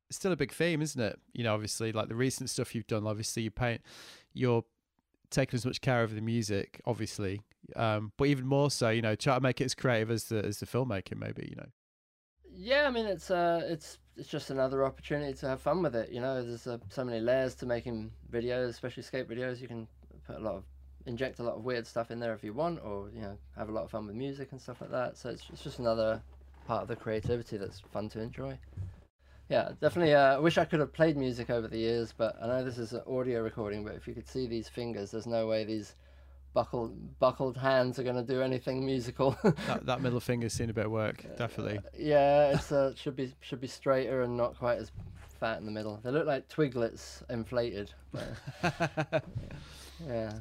[0.09, 1.19] it's still a big theme, isn't it?
[1.33, 3.07] You know, obviously, like the recent stuff you've done.
[3.07, 3.81] Obviously, you paint,
[4.33, 4.63] you're
[5.31, 7.41] taking as much care of the music, obviously,
[7.75, 10.43] um, but even more so, you know, try to make it as creative as the
[10.45, 11.47] as the filmmaking, maybe.
[11.49, 11.69] You know,
[12.51, 16.11] Yeah, I mean it's uh it's it's just another opportunity to have fun with it.
[16.11, 19.61] You know, there's uh, so many layers to making videos, especially skate videos.
[19.61, 19.87] You can
[20.27, 20.63] put a lot of
[21.05, 23.69] inject a lot of weird stuff in there if you want, or you know, have
[23.69, 25.17] a lot of fun with music and stuff like that.
[25.17, 26.21] So it's it's just another
[26.67, 28.59] part of the creativity that's fun to enjoy.
[29.49, 30.13] Yeah, definitely.
[30.13, 32.77] Uh, I wish I could have played music over the years, but I know this
[32.77, 33.83] is an audio recording.
[33.83, 35.95] But if you could see these fingers, there's no way these
[36.53, 39.37] buckled buckled hands are going to do anything musical.
[39.67, 41.79] that that middle finger's seen a bit of work, definitely.
[41.97, 44.91] Yeah, it's uh, should be should be straighter and not quite as
[45.39, 45.99] fat in the middle.
[46.03, 47.91] They look like twiglets inflated.
[48.11, 48.33] But,
[50.07, 50.33] yeah,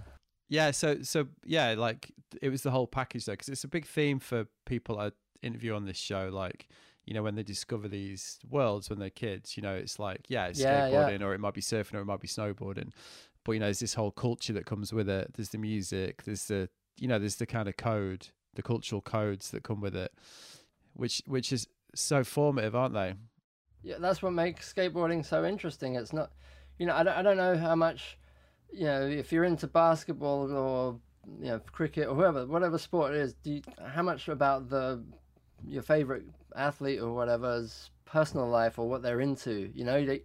[0.49, 0.71] yeah.
[0.71, 4.19] So so yeah, like it was the whole package though, because it's a big theme
[4.19, 6.69] for people I interview on this show, like.
[7.07, 10.49] You know, when they discover these worlds when they're kids, you know, it's like, yeah,
[10.49, 10.93] it's Yeah, yeah.
[10.93, 12.91] skateboarding or it might be surfing or it might be snowboarding.
[13.49, 15.33] But you know, there's this whole culture that comes with it.
[15.33, 16.25] There's the music.
[16.25, 19.97] There's the you know, there's the kind of code, the cultural codes that come with
[19.97, 20.13] it,
[20.93, 23.15] which which is so formative, aren't they?
[23.83, 25.95] Yeah, that's what makes skateboarding so interesting.
[25.95, 26.31] It's not,
[26.79, 28.19] you know, I don't, I don't know how much,
[28.71, 31.01] you know, if you're into basketball or
[31.41, 35.03] you know cricket or whoever, whatever sport it is, do you, how much about the
[35.67, 39.71] your favorite athlete or whatever's personal life or what they're into?
[39.75, 40.25] You know, they,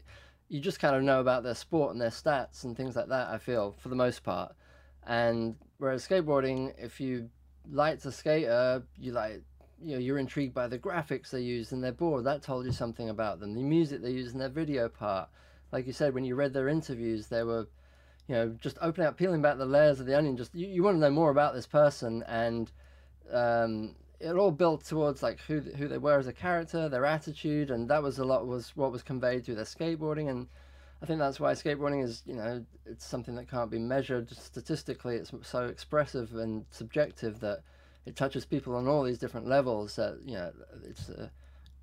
[0.53, 3.27] you just kind of know about their sport and their stats and things like that.
[3.29, 4.53] I feel for the most part,
[5.07, 7.31] and whereas skateboarding, if you
[7.71, 9.41] like a skater, you like
[9.81, 12.25] you know you're intrigued by the graphics they use in their board.
[12.25, 13.55] That told you something about them.
[13.55, 15.27] The music they use in their video part,
[15.71, 17.67] like you said, when you read their interviews, they were
[18.27, 20.37] you know just opening up, peeling back the layers of the onion.
[20.37, 22.71] Just you, you want to know more about this person and.
[23.31, 27.69] Um, it all built towards like who who they were as a character, their attitude,
[27.71, 30.29] and that was a lot was what was conveyed through their skateboarding.
[30.29, 30.47] And
[31.01, 35.15] I think that's why skateboarding is you know it's something that can't be measured statistically.
[35.17, 37.61] It's so expressive and subjective that
[38.05, 39.97] it touches people on all these different levels.
[39.97, 40.51] That you know
[40.83, 41.27] it's uh,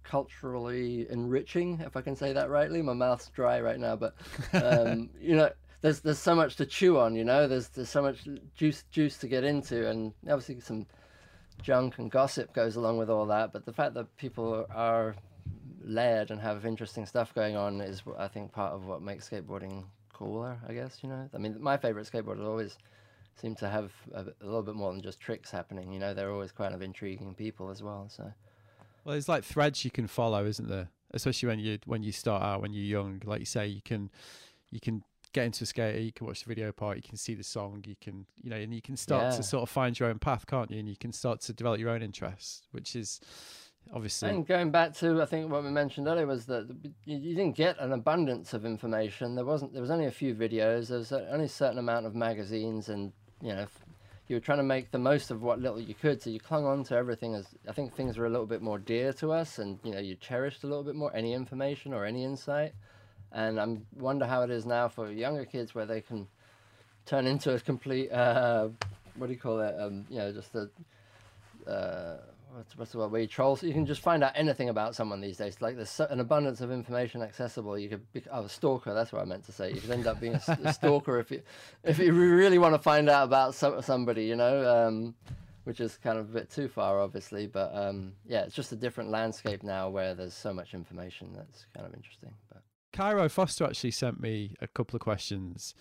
[0.03, 2.81] culturally enriching, if I can say that rightly.
[2.81, 4.15] My mouth's dry right now, but
[4.55, 5.51] um, you know
[5.83, 7.15] there's there's so much to chew on.
[7.15, 10.87] You know there's there's so much juice juice to get into, and obviously some
[11.63, 13.53] junk and gossip goes along with all that.
[13.53, 15.15] But the fact that people are
[15.83, 19.85] layered and have interesting stuff going on is, I think, part of what makes skateboarding
[20.13, 20.59] cooler.
[20.69, 21.29] I guess you know.
[21.35, 22.77] I mean, my favorite skateboarders always
[23.41, 25.93] seem to have a, a, little bit more than just tricks happening.
[25.93, 28.09] You know, they're always kind of intriguing people as well.
[28.09, 28.25] So.
[29.05, 30.89] Well, there's like threads you can follow, isn't there?
[31.13, 34.11] Especially when you when you start out when you're young, like you say, you can
[34.71, 37.35] you can get into a skater, you can watch the video part, you can see
[37.35, 39.37] the song, you can, you know, and you can start yeah.
[39.37, 40.79] to sort of find your own path, can't you?
[40.79, 43.21] And you can start to develop your own interests, which is
[43.93, 44.31] obviously.
[44.31, 46.69] And going back to, I think what we mentioned earlier was that
[47.05, 49.35] you didn't get an abundance of information.
[49.35, 49.73] There wasn't.
[49.73, 50.89] There was only a few videos.
[50.89, 53.67] There was only a certain amount of magazines, and you know,
[54.29, 56.23] you were trying to make the most of what little you could.
[56.23, 58.79] So you clung on to everything as I think things were a little bit more
[58.79, 62.05] dear to us, and you know, you cherished a little bit more any information or
[62.05, 62.73] any insight.
[63.33, 66.27] And I wonder how it is now for younger kids where they can
[67.07, 68.69] turn into a complete, uh,
[69.17, 69.75] what do you call it?
[69.79, 70.69] Um, you know, just a,
[71.71, 72.19] uh,
[72.53, 73.13] what's, what's the word?
[73.13, 75.61] Where you troll, so you can just find out anything about someone these days.
[75.61, 77.79] Like there's an abundance of information accessible.
[77.79, 78.95] You could be oh, a stalker.
[78.95, 79.73] That's what I meant to say.
[79.73, 81.43] You could end up being a, a stalker if you
[81.85, 84.25] if you really want to find out about some, somebody.
[84.25, 84.87] You know.
[84.87, 85.15] Um,
[85.65, 88.77] which is kind of a bit too far, obviously, but um, yeah, it's just a
[88.77, 92.33] different landscape now where there's so much information that's kind of interesting.
[92.49, 92.63] But
[93.01, 95.75] Cairo Foster actually sent me a couple of questions,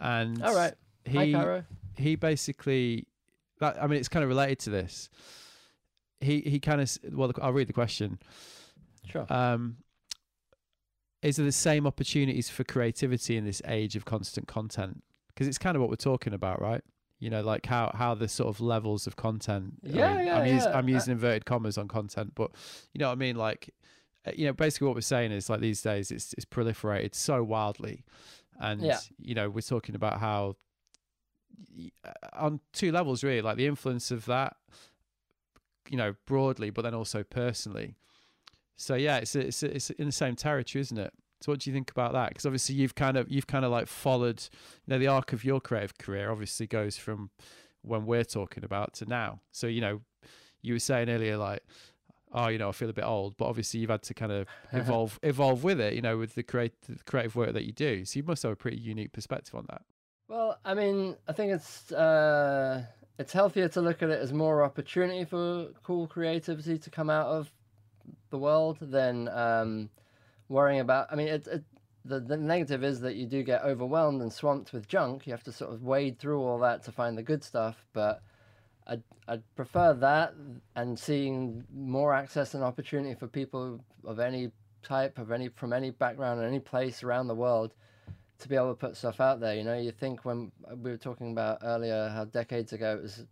[0.00, 1.64] and all right, he Hi, Cairo.
[1.96, 3.06] he basically,
[3.60, 5.08] I mean, it's kind of related to this.
[6.20, 8.18] He he kind of well, I'll read the question.
[9.08, 9.24] Sure.
[9.28, 9.76] Um,
[11.22, 15.04] is there the same opportunities for creativity in this age of constant content?
[15.28, 16.82] Because it's kind of what we're talking about, right?
[17.20, 19.74] You know, like how how the sort of levels of content.
[19.84, 20.54] Yeah, I mean, yeah, I'm, yeah.
[20.54, 22.50] Using, I'm using inverted commas on content, but
[22.92, 23.36] you know what I mean.
[23.36, 23.74] Like uh,
[24.34, 28.04] you know, basically what we're saying is like these days it's it's proliferated so wildly,
[28.60, 28.98] and yeah.
[29.18, 30.56] you know we're talking about how
[32.04, 34.56] uh, on two levels really, like the influence of that,
[35.88, 37.94] you know, broadly, but then also personally.
[38.76, 41.12] So yeah, it's it's it's in the same territory, isn't it?
[41.40, 42.30] So what do you think about that?
[42.30, 44.42] Because obviously you've kind of you've kind of like followed,
[44.86, 47.30] you know, the arc of your creative career obviously goes from
[47.82, 49.40] when we're talking about to now.
[49.52, 50.00] So you know,
[50.62, 51.62] you were saying earlier like
[52.34, 54.46] oh, you know, I feel a bit old, but obviously you've had to kind of
[54.72, 58.04] evolve evolve with it, you know, with the creative the creative work that you do.
[58.04, 59.82] So you must have a pretty unique perspective on that.
[60.28, 62.84] Well, I mean, I think it's uh,
[63.18, 67.26] it's healthier to look at it as more opportunity for cool creativity to come out
[67.26, 67.50] of
[68.30, 69.90] the world than um,
[70.48, 71.08] worrying about.
[71.10, 71.64] I mean, it, it
[72.04, 75.26] the, the negative is that you do get overwhelmed and swamped with junk.
[75.26, 78.22] You have to sort of wade through all that to find the good stuff, but
[78.86, 80.34] I'd, I'd prefer that
[80.76, 84.50] and seeing more access and opportunity for people of any
[84.82, 87.72] type, of any from any background any place around the world
[88.38, 89.54] to be able to put stuff out there.
[89.54, 93.02] You know, you think when uh, we were talking about earlier how decades ago it
[93.02, 93.24] was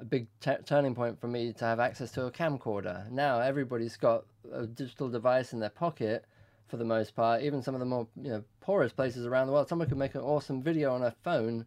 [0.00, 0.26] a big
[0.64, 3.10] turning point for me to have access to a camcorder.
[3.10, 6.24] Now everybody's got a digital device in their pocket
[6.68, 7.42] for the most part.
[7.42, 10.14] Even some of the more you know poorest places around the world, someone could make
[10.14, 11.66] an awesome video on a phone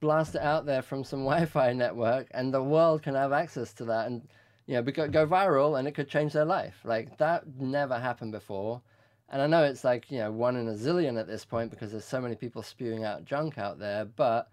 [0.00, 3.84] blast it out there from some Wi-Fi network, and the world can have access to
[3.86, 4.26] that, and
[4.66, 6.80] you know, go, go viral, and it could change their life.
[6.84, 8.82] Like that never happened before.
[9.28, 11.90] And I know it's like you know one in a zillion at this point because
[11.90, 14.04] there's so many people spewing out junk out there.
[14.04, 14.48] But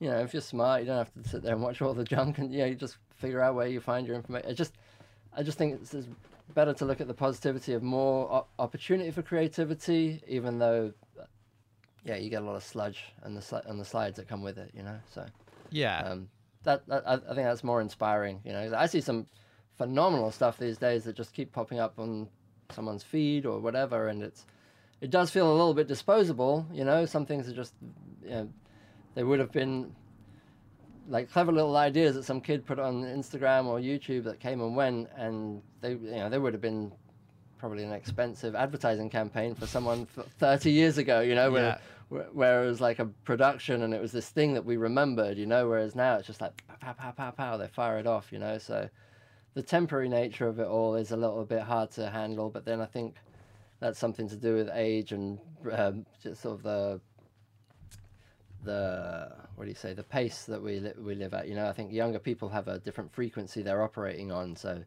[0.00, 2.04] you know, if you're smart, you don't have to sit there and watch all the
[2.16, 4.50] junk, and you know, you just figure out where you find your information.
[4.50, 4.72] I just,
[5.36, 6.08] I just think it's, it's
[6.54, 10.92] better to look at the positivity of more opportunity for creativity, even though
[12.04, 14.42] yeah, you get a lot of sludge and the sli- and the slides that come
[14.42, 14.98] with it, you know.
[15.14, 15.24] So
[15.70, 15.98] Yeah.
[16.00, 16.28] um,
[16.64, 18.40] that, that I, I think that's more inspiring.
[18.44, 19.26] You know, I see some
[19.76, 22.28] phenomenal stuff these days that just keep popping up on
[22.70, 24.46] someone's feed or whatever, and it's
[25.00, 26.66] it does feel a little bit disposable.
[26.72, 27.74] You know, some things are just
[28.22, 28.48] you know,
[29.14, 29.94] they would have been
[31.08, 34.76] like clever little ideas that some kid put on Instagram or YouTube that came and
[34.76, 36.92] went, and they you know they would have been
[37.62, 41.20] probably an expensive advertising campaign for someone f 30 years ago.
[41.20, 41.78] You know, where
[42.10, 42.22] Yeah.
[42.32, 45.38] where, it was like a production and it was this thing that we remembered.
[45.38, 48.06] You know, whereas now it's just like pow pow pow pow pow they fire it
[48.08, 48.32] off.
[48.32, 48.88] You know, so
[49.54, 52.50] the temporary nature of it all is a little bit hard to handle.
[52.50, 53.14] But then I think
[53.78, 55.38] that's something to do with age and
[55.70, 57.00] um, just sort of the
[58.64, 61.46] the what do you say the pace that we li- we live at.
[61.46, 64.56] You know, I think younger people have a different frequency they're operating on.
[64.56, 64.82] So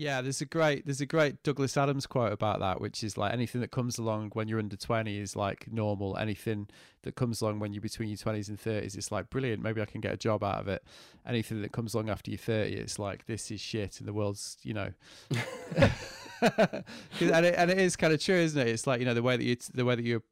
[0.00, 3.32] Yeah, there's a great there's a great Douglas Adams quote about that, which is like
[3.32, 6.16] anything that comes along when you're under twenty is like normal.
[6.16, 6.68] Anything
[7.02, 9.60] that comes along when you're between your twenties and thirties, it's like brilliant.
[9.60, 10.84] Maybe I can get a job out of it.
[11.26, 14.56] Anything that comes along after you're thirty, it's like this is shit, and the world's
[14.62, 14.92] you know.
[16.40, 16.84] and
[17.20, 18.68] it, and it is kind of true, isn't it?
[18.68, 20.22] It's like you know the way that you the way that you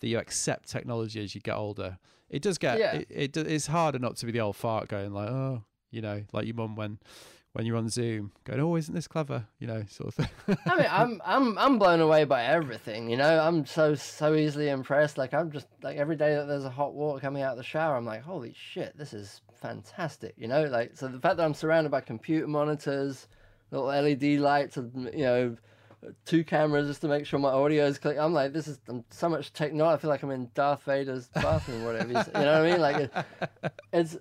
[0.00, 1.98] that you accept technology as you get older.
[2.28, 2.94] It does get Yeah.
[2.94, 3.36] it, it.
[3.36, 6.56] It's harder not to be the old fart going like oh you know like your
[6.56, 6.98] mum when
[7.52, 10.58] when you're on Zoom going, "Oh, isn't this clever?" You know, sort of thing.
[10.66, 13.10] I mean, I'm I'm I'm blown away by everything.
[13.10, 15.18] You know, I'm so so easily impressed.
[15.18, 17.64] Like I'm just like every day that there's a hot water coming out of the
[17.64, 20.34] shower, I'm like, holy shit, this is fantastic.
[20.36, 23.28] You know, like so the fact that I'm surrounded by computer monitors,
[23.70, 25.56] little LED lights, and you know,
[26.24, 28.18] two cameras just to make sure my audio is clear.
[28.18, 29.94] I'm like, this is I'm so much technology.
[29.94, 32.12] I feel like I'm in Darth Vader's bathroom, whatever.
[32.12, 32.80] You, you know what I mean?
[32.80, 33.12] Like, it,
[33.92, 34.16] it's.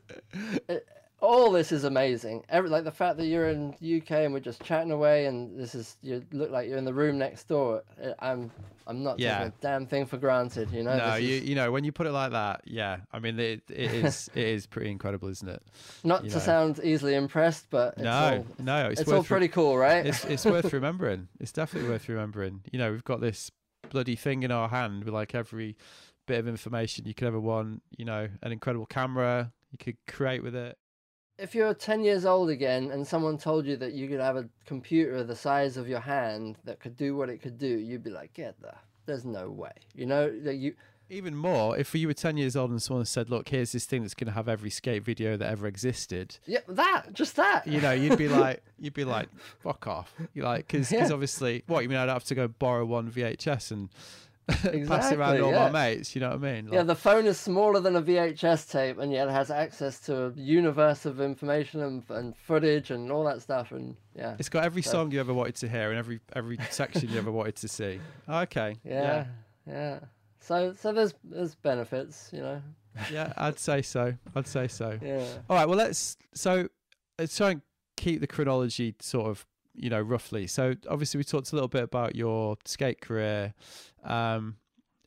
[0.67, 0.85] It,
[1.21, 2.43] all this is amazing.
[2.49, 5.75] Every like the fact that you're in UK and we're just chatting away, and this
[5.75, 7.83] is you look like you're in the room next door.
[8.03, 8.51] uh, I'm
[8.87, 9.37] I'm not Yeah.
[9.37, 10.71] taking a damn thing for granted.
[10.71, 10.97] You know.
[10.97, 12.97] no, you is- you know when you put it like that, yeah.
[13.13, 15.61] I mean, it it is it is pretty incredible, isn't it?
[16.03, 16.41] not you to know.
[16.41, 19.77] sound easily impressed, but it's no, all, no, it's, it's, worth all re- pretty cool,
[19.77, 20.05] right?
[20.05, 21.27] it's it's worth remembering.
[21.39, 22.61] It's definitely worth remembering.
[22.71, 23.51] You know, we've got this
[23.89, 25.75] bloody thing in our hand with like every
[26.27, 27.83] bit of information you could ever want.
[27.95, 30.77] You know, an incredible camera you could create with it.
[31.41, 34.47] If you're 10 years old again and someone told you that you could have a
[34.65, 38.09] computer the size of your hand that could do what it could do, you'd be
[38.11, 38.73] like, get the,
[39.05, 39.71] there's no way.
[39.95, 40.75] You know, that you,
[41.09, 44.01] Even more, if you were ten years old and someone said, "Look, here's this thing
[44.03, 47.67] that's going to have every skate video that ever existed," yeah, that, just that.
[47.67, 49.27] you know, you'd be like, you'd be like,
[49.59, 51.09] "Fuck off!" You like, because Yeah.
[51.11, 51.97] obviously, what you mean?
[51.97, 53.89] I'd have to go borrow one VHS and
[54.47, 55.69] pass it around Exactly, all yeah.
[55.69, 56.15] my mates.
[56.15, 56.69] You know what I mean?
[56.71, 60.25] Yeah, the phone is smaller than a VHS tape, and yet it has access to
[60.25, 63.71] a universe of information and, and footage and all that stuff.
[63.71, 66.57] And yeah, it's got every So- song you ever wanted to hear and every every
[66.69, 67.99] section you ever wanted to see.
[68.29, 68.75] Okay.
[68.83, 69.25] yeah,
[69.67, 69.99] yeah.
[70.39, 72.61] So, so there's there's benefits, you know.
[73.11, 74.13] yeah, I'd say so.
[74.35, 74.97] I'd say so.
[75.01, 75.23] Yeah.
[75.49, 76.67] All right, well let's so
[77.19, 77.61] let's try and
[77.95, 80.47] keep the chronology sort of you know roughly.
[80.47, 83.53] So obviously we talked a little bit about your skate career,
[84.03, 84.57] um,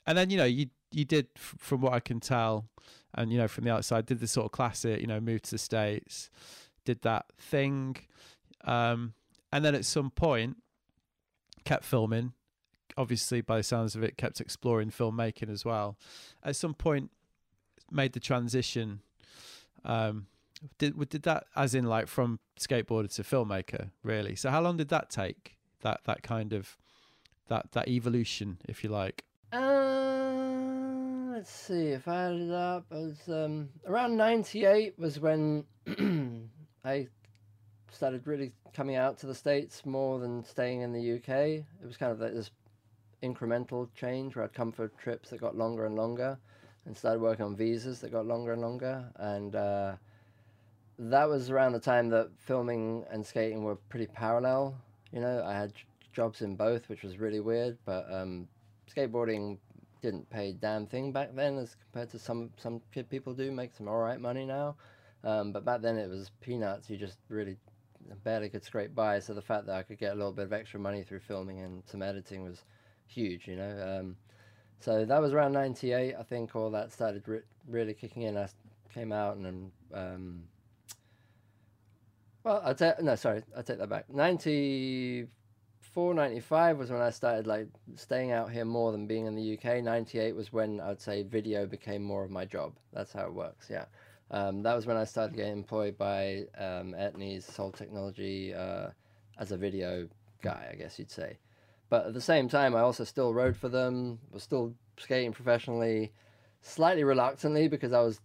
[0.07, 2.67] and then you know you you did from what I can tell,
[3.15, 5.51] and you know from the outside did the sort of classic you know moved to
[5.53, 6.31] the states,
[6.85, 7.97] did that thing,
[8.65, 9.15] um,
[9.53, 10.57] and then at some point
[11.65, 12.33] kept filming.
[12.97, 15.99] Obviously, by the sounds of it, kept exploring filmmaking as well.
[16.45, 17.11] At some point,
[17.91, 19.01] made the transition
[19.85, 20.27] um
[20.79, 24.89] did did that as in like from skateboarder to filmmaker really so how long did
[24.89, 26.77] that take that that kind of
[27.49, 31.89] that that evolution if you like Uh, let's see.
[31.89, 35.65] If I added up, was um, around '98 was when
[36.85, 37.07] I
[37.93, 41.29] started really coming out to the states more than staying in the UK.
[41.29, 42.51] It was kind of like this
[43.23, 46.39] incremental change where I'd come for trips that got longer and longer,
[46.87, 49.93] and started working on visas that got longer and longer, and uh,
[50.99, 54.75] that was around the time that filming and skating were pretty parallel.
[55.13, 55.73] You know, I had
[56.13, 58.49] jobs in both, which was really weird, but um,
[58.95, 59.59] skateboarding
[60.03, 63.51] didn't pay a damn thing back then as compared to some some kid people do
[63.51, 64.77] make some all right money now.
[65.25, 67.57] Um, but back then it was peanuts you just really
[68.23, 70.53] barely could scrape by so the fact that i could get a little bit of
[70.53, 72.65] extra money through filming and some editing was
[73.07, 74.01] huge you know?
[74.01, 74.17] Um,
[74.81, 78.37] so that was around 98 i think all that started re- really kicking in.
[78.37, 78.49] I
[78.93, 80.43] came out and um,
[82.45, 84.09] well i take no sorry i take that back.
[84.09, 87.67] 94 95 was when i started like
[87.97, 91.67] staying out here more than being in the uk 98 was when i'd say video
[91.67, 92.75] became more of my job.
[92.93, 93.87] That's how it works yeah.
[94.31, 98.89] Um, that was when i started getting employed by um, etnies Sole Technology uh,
[99.39, 100.09] as a video
[100.43, 101.39] guy i guess you'd say.
[101.91, 106.13] But at the same time i also still rode for them was still skating professionally
[106.65, 108.21] slightly reluctantly because I was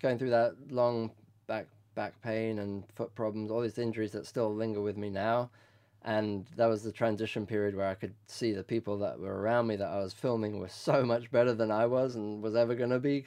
[0.00, 1.10] going through that long
[1.46, 5.50] back back pain and foot problems, all these injuries that still linger with me now.
[6.02, 9.66] And that was the transition period where I could see the people that were around
[9.66, 12.74] me that I was filming were so much better than I was and was ever
[12.74, 13.26] going to be.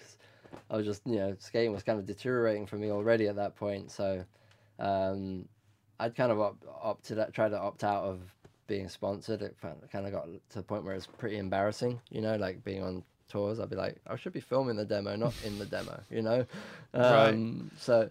[0.69, 3.55] I was just, you know, skating was kind of deteriorating for me already at that
[3.55, 3.91] point.
[3.91, 4.23] So
[4.79, 5.47] um,
[5.99, 8.21] I'd kind of op- opted, try to opt out of
[8.67, 9.41] being sponsored.
[9.41, 9.55] It
[9.91, 13.03] kind of got to the point where it's pretty embarrassing, you know, like being on
[13.27, 13.59] tours.
[13.59, 16.45] I'd be like, I should be filming the demo, not in the demo, you know.
[16.93, 17.79] Um, right.
[17.79, 18.09] So,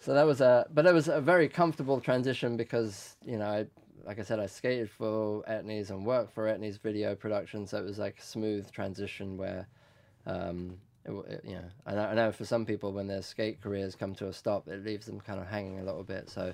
[0.00, 3.66] so that was a, but it was a very comfortable transition because you know, I,
[4.04, 7.84] like I said, I skated for Etnies and worked for Etnies video production, so it
[7.84, 9.68] was like a smooth transition where.
[10.26, 13.62] Um, it, it, you know, I know, I know for some people when their skate
[13.62, 16.28] careers come to a stop, it leaves them kind of hanging a little bit.
[16.28, 16.52] So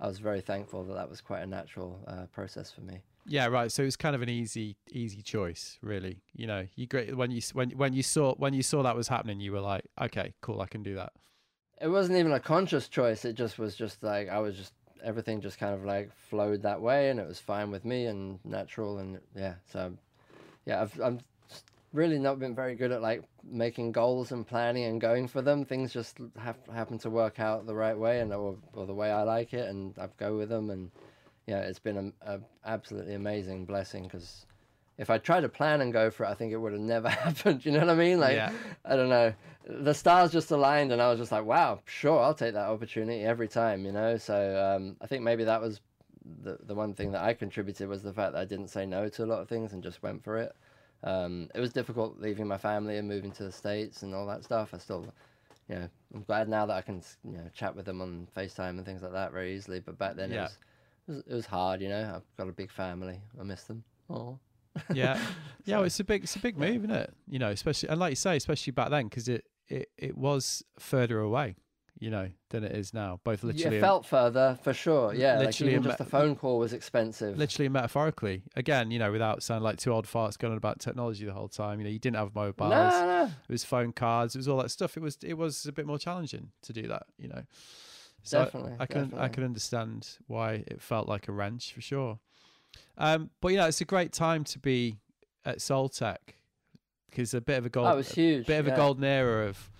[0.00, 3.00] I was very thankful that that was quite a natural uh, process for me.
[3.26, 3.72] Yeah, right.
[3.72, 6.22] So it was kind of an easy, easy choice, really.
[6.34, 9.08] You know, you great when you when when you saw when you saw that was
[9.08, 11.12] happening, you were like, okay, cool, I can do that.
[11.80, 13.24] It wasn't even a conscious choice.
[13.24, 14.72] It just was just like I was just
[15.04, 18.38] everything just kind of like flowed that way, and it was fine with me and
[18.44, 19.54] natural, and yeah.
[19.70, 19.92] So
[20.64, 21.20] yeah, I've, I'm
[21.92, 25.64] really not been very good at like making goals and planning and going for them.
[25.64, 29.10] Things just have happen to work out the right way and or, or the way
[29.10, 30.70] I like it, and I go with them.
[30.70, 30.90] And
[31.46, 34.45] yeah, it's been a, a absolutely amazing blessing because
[34.98, 37.08] if I tried to plan and go for it, I think it would have never
[37.24, 37.64] happened.
[37.64, 38.18] You know what I mean?
[38.18, 38.52] Like, yeah.
[38.84, 39.32] I don't know.
[39.68, 43.22] The stars just aligned, and I was just like, wow, sure, I'll take that opportunity
[43.22, 44.16] every time, you know?
[44.16, 45.80] So um, I think maybe that was
[46.42, 49.08] the, the one thing that I contributed was the fact that I didn't say no
[49.08, 50.54] to a lot of things and just went for it.
[51.04, 54.44] Um, it was difficult leaving my family and moving to the States and all that
[54.44, 54.72] stuff.
[54.72, 55.06] I still,
[55.68, 58.70] you know, I'm glad now that I can, you know, chat with them on FaceTime
[58.70, 59.80] and things like that very easily.
[59.80, 60.36] But back then yeah.
[60.36, 60.58] it, was,
[61.08, 62.12] it, was, it was hard, you know.
[62.16, 63.20] I've got a big family.
[63.38, 63.84] I miss them.
[64.08, 64.38] Oh.
[64.94, 65.18] yeah,
[65.64, 65.76] yeah.
[65.76, 67.14] Well, it's a big, it's a big move, isn't it?
[67.28, 70.62] You know, especially and like you say, especially back then because it, it, it was
[70.78, 71.56] further away
[71.98, 73.20] you know, than it is now.
[73.24, 73.78] Both literally.
[73.78, 75.14] It felt further for sure.
[75.14, 77.38] Yeah, literally like even just a phone call was expensive.
[77.38, 78.42] Literally and metaphorically.
[78.54, 81.48] Again, you know, without sounding like two old farts going on about technology the whole
[81.48, 81.80] time.
[81.80, 82.70] You know, you didn't have mobiles.
[82.70, 83.24] No, no.
[83.24, 84.34] It was phone cards.
[84.34, 84.96] It was all that stuff.
[84.96, 87.04] It was it was a bit more challenging to do that.
[87.18, 87.42] You know.
[88.22, 88.72] So definitely.
[88.78, 89.24] I, I can definitely.
[89.24, 92.18] I can understand why it felt like a wrench for sure.
[92.98, 94.98] Um, but yeah, it's a great time to be
[95.44, 96.36] at Sole Tech
[97.10, 98.46] because a bit of a gold, oh, was huge.
[98.46, 98.74] bit of yeah.
[98.74, 99.70] a golden era of,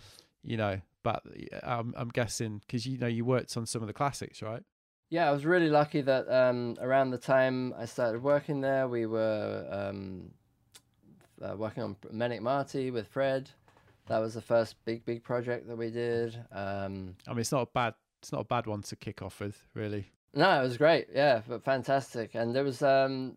[0.43, 1.23] you know, but
[1.63, 4.63] I'm, I'm guessing because you know you worked on some of the classics, right?
[5.09, 9.07] Yeah, I was really lucky that um, around the time I started working there, we
[9.07, 10.33] were um,
[11.41, 13.49] uh, working on Menikmati with Fred.
[14.09, 16.37] That was the first big, big project that we did.
[16.51, 19.41] Um, I mean, it's not a bad, it's not a bad one to kick off
[19.41, 20.11] with, really.
[20.35, 21.09] No, it was great.
[21.15, 22.35] Yeah, but fantastic.
[22.35, 23.37] And there was, um,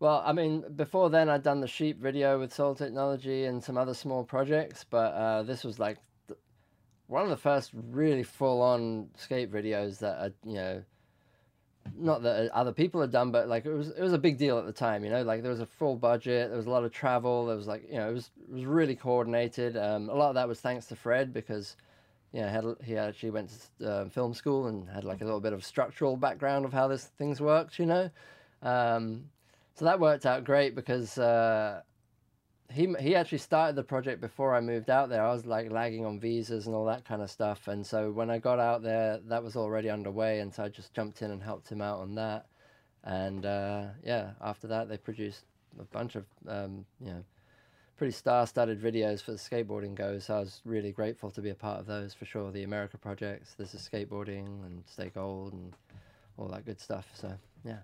[0.00, 3.76] well, I mean, before then I'd done the sheep video with Sole Technology and some
[3.76, 5.98] other small projects, but uh, this was like
[7.06, 10.84] one of the first really full on skate videos that are, you know,
[11.96, 14.58] not that other people had done, but like it was it was a big deal
[14.58, 15.22] at the time, you know.
[15.22, 17.84] Like there was a full budget, there was a lot of travel, there was like
[17.88, 19.76] you know it was it was really coordinated.
[19.76, 21.76] Um, a lot of that was thanks to Fred because,
[22.40, 25.52] know, had, he actually went to uh, film school and had like a little bit
[25.52, 28.10] of structural background of how this things worked, you know.
[28.62, 29.26] Um,
[29.74, 31.82] so that worked out great because uh,
[32.72, 35.24] he he actually started the project before I moved out there.
[35.24, 38.30] I was like lagging on visas and all that kind of stuff, and so when
[38.30, 41.42] I got out there, that was already underway, and so I just jumped in and
[41.42, 42.46] helped him out on that.
[43.04, 45.44] And uh, yeah, after that, they produced
[45.78, 47.24] a bunch of um, you know
[47.96, 50.24] pretty star-studded videos for the skateboarding goes.
[50.24, 52.50] So I was really grateful to be a part of those for sure.
[52.50, 55.72] The Emerica projects, this is skateboarding and Stay Gold and
[56.36, 57.08] all that good stuff.
[57.14, 57.32] So
[57.64, 57.78] yeah.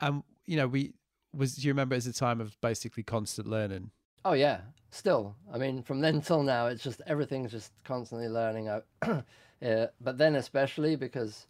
[0.00, 0.94] Um, you know, we
[1.34, 1.56] was.
[1.56, 3.90] Do you remember as a time of basically constant learning?
[4.24, 5.36] Oh yeah, still.
[5.52, 8.68] I mean, from then till now, it's just everything's just constantly learning.
[9.60, 11.46] yeah, but then especially because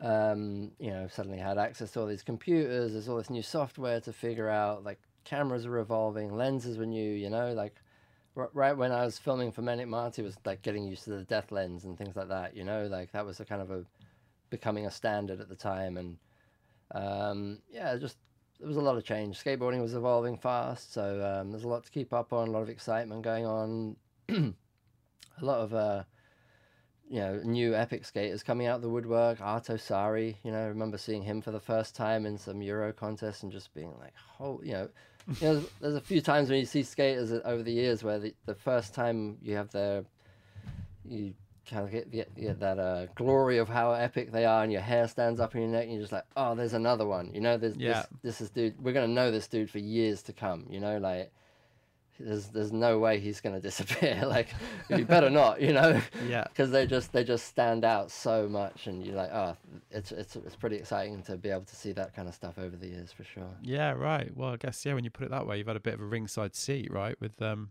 [0.00, 2.92] um, you know suddenly had access to all these computers.
[2.92, 4.84] There's all this new software to figure out.
[4.84, 7.12] Like cameras are evolving, lenses were new.
[7.12, 7.74] You know, like
[8.34, 11.84] right when I was filming for Menikmati, was like getting used to the death lens
[11.84, 12.56] and things like that.
[12.56, 13.84] You know, like that was a kind of a
[14.50, 16.16] becoming a standard at the time, and
[16.94, 18.16] um, yeah, just
[18.58, 19.42] there was a lot of change.
[19.42, 22.48] Skateboarding was evolving fast, so um, there's a lot to keep up on.
[22.48, 23.96] A lot of excitement going on.
[24.28, 24.54] a
[25.40, 26.04] lot of uh,
[27.08, 29.38] you know new epic skaters coming out of the woodwork.
[29.38, 32.92] Arto Saari, you know, I remember seeing him for the first time in some Euro
[32.92, 34.88] contest and just being like, oh, you know.
[35.28, 38.18] You know, there's, there's a few times when you see skaters over the years where
[38.18, 40.04] the, the first time you have their
[41.04, 41.34] you
[41.68, 44.80] kind of get, get, get that uh, glory of how epic they are, and your
[44.80, 47.30] hair stands up in your neck, and you're just like, oh, there's another one.
[47.34, 47.92] You know, there's yeah.
[47.92, 48.82] this, this is dude.
[48.82, 50.66] We're gonna know this dude for years to come.
[50.70, 51.32] You know, like
[52.20, 54.22] there's there's no way he's going to disappear.
[54.26, 54.48] like
[54.90, 56.00] you better not, you know.
[56.28, 56.44] Yeah.
[56.48, 59.56] Because they just they just stand out so much, and you're like, oh,
[59.90, 62.76] it's it's it's pretty exciting to be able to see that kind of stuff over
[62.76, 63.48] the years for sure.
[63.62, 64.30] Yeah, right.
[64.36, 64.94] Well, I guess yeah.
[64.94, 67.16] When you put it that way, you've had a bit of a ringside seat, right?
[67.20, 67.70] With um,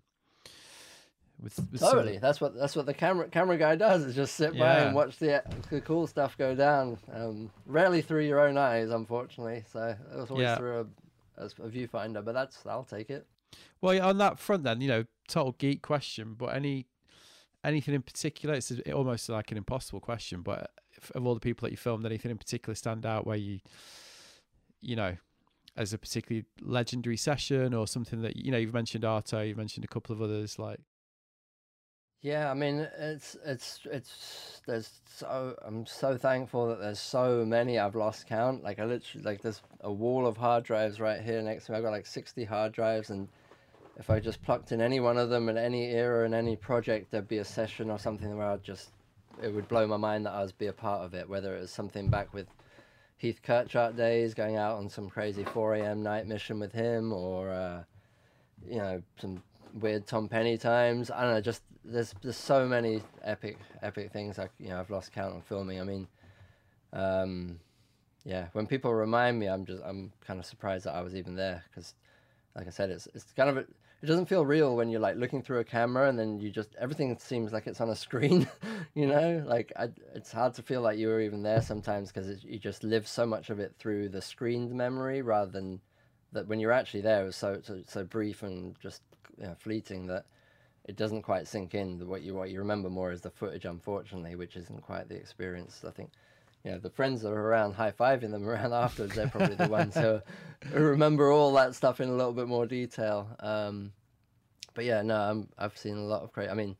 [1.41, 4.35] with, with some- Totally, that's what that's what the camera camera guy does is just
[4.35, 6.97] sit by and watch the the cool stuff go down.
[7.13, 9.63] Um, rarely through your own eyes, unfortunately.
[9.71, 10.57] So it was always Yeah.
[10.57, 10.89] through
[11.37, 13.27] a, a viewfinder, but that's I'll take it.
[13.81, 16.87] Well, on that front, then you know, total geek question, but any
[17.63, 18.55] anything in particular?
[18.55, 20.71] It's almost like an impossible question, but
[21.13, 23.59] of all the people that you filmed, anything in particular stand out where you,
[24.81, 25.15] you know,
[25.75, 29.85] as a particularly legendary session or something that you know you've mentioned Arto, you've mentioned
[29.85, 30.79] a couple of others like
[32.27, 37.79] Yeah, I mean, it's it's it's there's so I'm so thankful that there's so many
[37.79, 38.65] I've lost count.
[38.65, 41.77] Like I literally like there's a wall of hard drives right here next to me.
[41.77, 43.29] I've got like 60 hard drives, and
[43.95, 47.11] if I just plucked in any one of them in any era in any project,
[47.11, 48.89] there'd be a session or something where I'd just
[49.41, 51.29] it would blow my mind that I was be a part of it.
[51.29, 52.47] Whether it was something back with
[53.15, 56.03] Heath Kirchart days, going out on some crazy 4 a.m.
[56.03, 57.83] night mission with him, or uh,
[58.69, 59.41] you know some
[59.73, 61.11] weird Tom Penny times.
[61.11, 61.41] I don't know.
[61.41, 64.39] Just there's there's so many epic epic things.
[64.39, 65.79] I you know I've lost count on filming.
[65.79, 66.07] I mean,
[66.93, 67.59] um,
[68.25, 68.47] yeah.
[68.53, 71.63] When people remind me, I'm just I'm kind of surprised that I was even there
[71.69, 71.93] because,
[72.55, 75.15] like I said, it's it's kind of a, it doesn't feel real when you're like
[75.15, 78.47] looking through a camera and then you just everything seems like it's on a screen.
[78.93, 82.43] you know, like I, it's hard to feel like you were even there sometimes because
[82.43, 85.81] you just live so much of it through the screened memory rather than
[86.33, 89.01] that when you're actually there it was so so, so brief and just
[89.37, 90.25] you know, fleeting that
[90.85, 91.99] it doesn't quite sink in.
[91.99, 95.15] The- What you what you remember more is the footage, unfortunately, which isn't quite the
[95.15, 95.83] experience.
[95.85, 96.11] I think,
[96.63, 99.67] you know, the friends that are around high fiving them around afterwards, they're probably the
[99.67, 100.19] ones who,
[100.69, 103.27] who remember all that stuff in a little bit more detail.
[103.39, 103.91] Um,
[104.73, 106.49] but yeah, no, I'm, I've seen a lot of great.
[106.49, 106.75] I mean,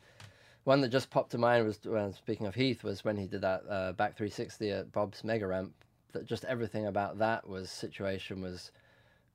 [0.65, 3.41] one that just popped to mind was when speaking of Heath was when he did
[3.41, 5.73] that uh, back 360 at Bob's Mega Ramp.
[6.13, 8.71] That just everything about that was situation was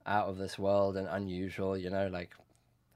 [0.06, 1.76] out of this world and unusual.
[1.76, 2.34] You know, like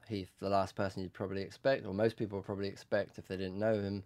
[0.07, 3.37] Heath, the last person you'd probably expect, or most people would probably expect if they
[3.37, 4.03] didn't know him,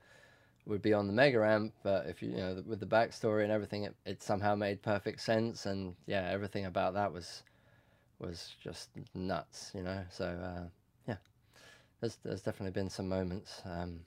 [0.66, 1.74] would be on the Mega Ramp.
[1.84, 5.22] But if you, you know, with the backstory and everything, it, it somehow made perfect
[5.22, 5.66] sense.
[5.66, 7.44] And yeah, everything about that was
[8.20, 9.72] was just nuts.
[9.74, 10.68] You know, so uh,
[11.08, 11.18] yeah,
[12.00, 13.62] there's there's definitely been some moments.
[13.66, 14.02] Um,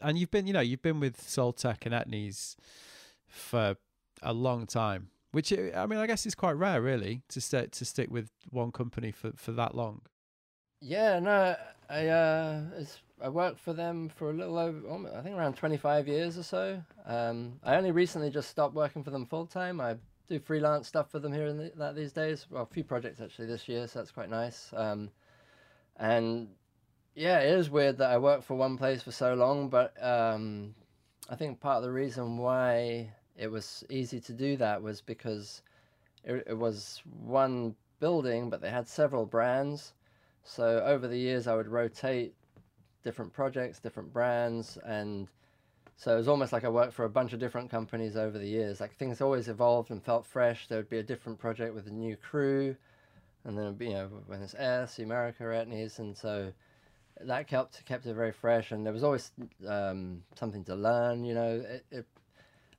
[0.00, 2.56] and you've been you know you've been with Sole Tech and Etnies
[3.26, 3.76] for
[4.22, 7.84] a long time which I mean I guess is quite rare really to stick to
[7.84, 10.02] stick with one company for for that long
[10.84, 11.54] Yeah, no,
[11.88, 12.62] I uh,
[13.22, 14.80] I worked for them for a little over,
[15.16, 16.82] I think around twenty five years or so.
[17.06, 19.80] Um, I only recently just stopped working for them full time.
[19.80, 19.94] I
[20.28, 22.46] do freelance stuff for them here and the, that these days.
[22.50, 24.72] Well, a few projects actually this year, so that's quite nice.
[24.76, 25.10] Um,
[25.98, 26.48] and
[27.14, 30.74] yeah, it is weird that I worked for one place for so long, but um,
[31.30, 35.62] I think part of the reason why it was easy to do that was because
[36.24, 39.92] it, it was one building, but they had several brands.
[40.44, 42.34] So over the years, I would rotate
[43.02, 45.28] different projects, different brands, and
[45.96, 48.46] so it was almost like I worked for a bunch of different companies over the
[48.46, 48.80] years.
[48.80, 50.66] Like things always evolved and felt fresh.
[50.66, 52.76] There would be a different project with a new crew,
[53.44, 56.52] and then be, you know when it's és, Emerica, Etnies, and so
[57.20, 58.72] that kept kept it very fresh.
[58.72, 59.30] And there was always
[59.68, 61.24] um, something to learn.
[61.24, 62.06] You know, it, it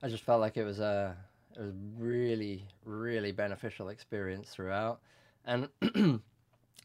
[0.01, 1.15] I just felt like it was a
[1.55, 4.99] it was really really beneficial experience throughout,
[5.45, 5.69] and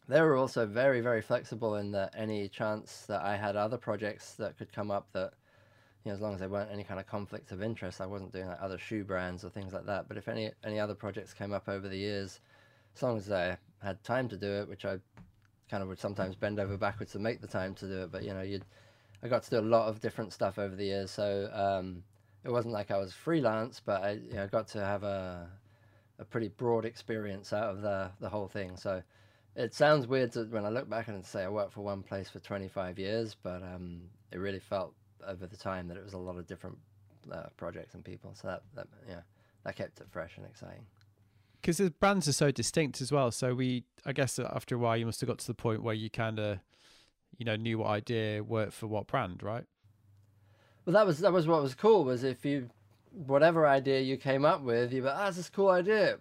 [0.08, 4.34] they were also very very flexible in that any chance that I had other projects
[4.34, 5.34] that could come up that
[6.04, 8.32] you know as long as there weren't any kind of conflicts of interest, I wasn't
[8.32, 10.08] doing like other shoe brands or things like that.
[10.08, 12.40] But if any any other projects came up over the years,
[12.96, 14.98] as long as I had time to do it, which I
[15.70, 18.22] kind of would sometimes bend over backwards to make the time to do it, but
[18.24, 18.64] you know you'd
[19.22, 21.50] I got to do a lot of different stuff over the years, so.
[21.52, 22.02] Um,
[22.44, 25.48] it wasn't like I was freelance, but I you know, got to have a
[26.20, 28.76] a pretty broad experience out of the the whole thing.
[28.76, 29.02] So
[29.56, 32.28] it sounds weird to, when I look back and say I worked for one place
[32.28, 34.94] for 25 years, but um, it really felt
[35.26, 36.78] over the time that it was a lot of different
[37.32, 38.32] uh, projects and people.
[38.34, 39.20] So that, that yeah,
[39.64, 40.86] that kept it fresh and exciting.
[41.60, 44.96] because the brands are so distinct as well so we I guess after a while
[44.96, 46.60] you must have got to the point where you kind of
[47.36, 49.64] you know knew what idea worked for what brand right
[50.84, 52.70] Well, that was that was what was cool was if you
[53.10, 56.18] whatever idea you came up with, you were ah, this is a cool idea.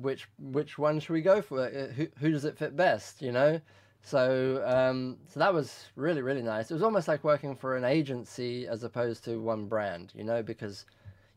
[0.00, 1.66] Which which one should we go for?
[1.66, 3.22] Uh, Who who does it fit best?
[3.22, 3.60] You know.
[4.02, 6.70] So um, so that was really really nice.
[6.70, 10.12] It was almost like working for an agency as opposed to one brand.
[10.14, 10.86] You know because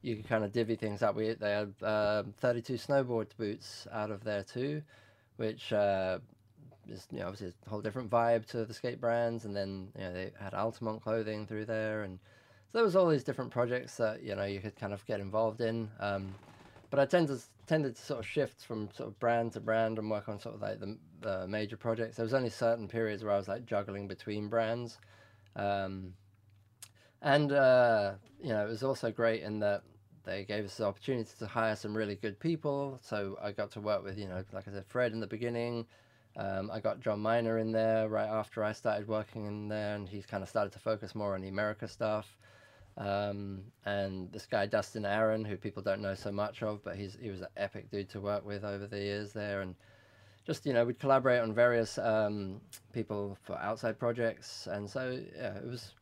[0.01, 1.15] you could kind of divvy things up.
[1.15, 4.81] We they had uh, 32 snowboard boots out of there too,
[5.37, 6.19] which uh,
[6.87, 10.03] is you know obviously a whole different vibe to the skate brands, and then you
[10.03, 12.19] know they had Altamont clothing through there, and
[12.71, 15.19] so there was all these different projects that you know you could kind of get
[15.19, 15.89] involved in.
[15.99, 16.33] Um,
[16.89, 19.99] but I tend to tended to sort of shift from sort of brand to brand
[19.99, 22.15] and work on sort of like the, the major projects.
[22.17, 24.97] There was only certain periods where I was like juggling between brands,
[25.55, 26.13] um,
[27.21, 29.83] and uh, you know it was also great in that
[30.25, 32.99] they gave us the opportunity to hire some really good people.
[33.03, 35.85] So I got to work with you know like I said Fred in the beginning.
[36.37, 40.07] Um, I got Jon Miner in there right after I started working in there, and
[40.07, 42.37] he's kind of started to focus more on the Emerica stuff.
[42.99, 47.17] Um, and this guy Dustin Aaron, who people don't know so much of, but he's
[47.19, 49.73] he was an epic dude to work with over the years there, and
[50.45, 52.59] just you know we'd collaborate on various um,
[52.91, 55.93] people for outside projects, and so yeah, it was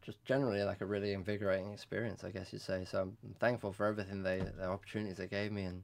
[0.00, 2.86] just generally like a really invigorating experience, I guess you'd say.
[2.88, 5.82] So I'm thankful for everything they the opportunities they gave me, and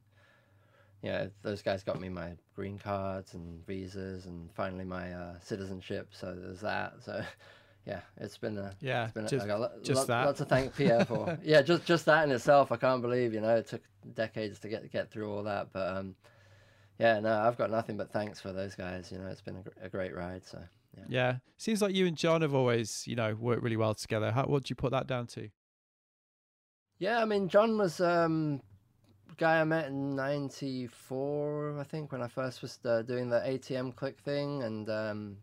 [1.02, 6.10] yeah, those guys got me my green cards and visas, and finally my uh, citizenship.
[6.12, 6.94] So there's that.
[7.04, 7.24] So
[7.86, 10.26] yeah, it's been a yeah, it's been just, a, I got just lot, that.
[10.26, 11.38] Lots to thank Pierre for.
[11.44, 13.82] yeah, just just that in itself, I can't believe you know it took
[14.14, 16.14] decades to get get through all that, but um,
[16.98, 19.10] yeah, no, I've got nothing but thanks for those guys.
[19.12, 20.46] You know, it's been a, a great ride.
[20.46, 20.60] So
[20.96, 21.04] yeah.
[21.08, 24.32] yeah, seems like you and Jon have always you know worked really well together.
[24.32, 25.48] How what do you put that down to?
[26.98, 28.62] Yeah, I mean, Jon was um
[29.36, 33.94] guy I met in '94, I think, when I first was uh, doing the ATM
[33.94, 35.36] click thing, and um,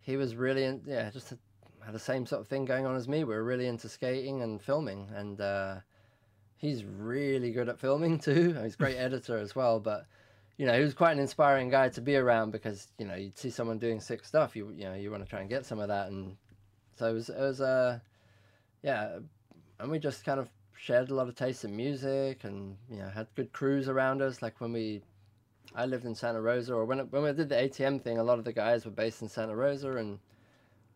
[0.00, 1.38] he was really in, yeah, just a
[1.86, 3.22] had the same sort of thing going on as me.
[3.22, 5.76] We were really into skating and filming, and uh,
[6.56, 8.54] he's really good at filming too.
[8.60, 10.06] He's a great editor as well, but
[10.58, 13.38] you know, he was quite an inspiring guy to be around because you know you'd
[13.38, 15.78] see someone doing sick stuff, you you know, you want to try and get some
[15.78, 16.36] of that, and
[16.96, 18.00] so it was it was uh,
[18.82, 19.18] yeah,
[19.78, 23.08] and we just kind of shared a lot of taste in music, and you know,
[23.08, 24.42] had good crews around us.
[24.42, 25.02] Like when we,
[25.76, 28.40] I lived in Santa Rosa, or when when we did the ATM thing, a lot
[28.40, 30.18] of the guys were based in Santa Rosa, and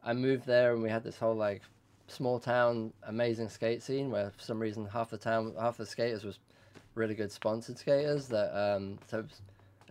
[0.03, 1.63] I moved there and we had this whole like
[2.09, 6.25] small town amazing skate scene where for some reason half the town half the skaters
[6.25, 6.39] was
[6.95, 9.25] really good sponsored skaters that um so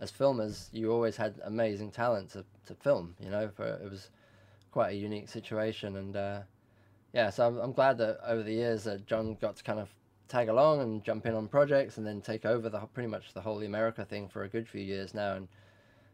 [0.00, 4.10] as filmers you always had amazing talent to, to film you know for it was
[4.70, 6.40] quite a unique situation and uh
[7.14, 9.88] yeah so I'm, I'm glad that over the years that jon got to kind of
[10.28, 13.40] tag along and jump in on projects and then take over the pretty much the
[13.40, 15.48] whole Emerica thing for a good few years now and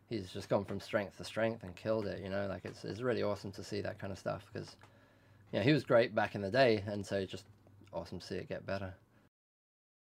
[0.09, 2.23] he's just gone from strength to strength and killed it.
[2.23, 4.77] You know, like it's it's really awesome to see that kind of stuff because,
[5.53, 7.45] yeah, he was great back in the day, and so it's just
[7.93, 8.95] awesome to see it get better.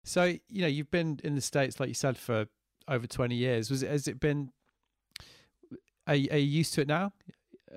[0.04, 2.48] So you know, you've been in the states, like you said, for
[2.88, 3.70] over twenty years.
[3.70, 3.90] Was it?
[3.90, 4.52] Has it been?
[6.08, 7.14] Are, are you used to it now?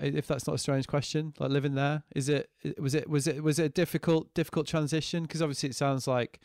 [0.01, 2.51] If that's not a strange question, like living there, is it?
[2.79, 3.09] Was it?
[3.09, 3.43] Was it?
[3.43, 5.23] Was it a difficult, difficult transition?
[5.23, 6.41] Because obviously, it sounds like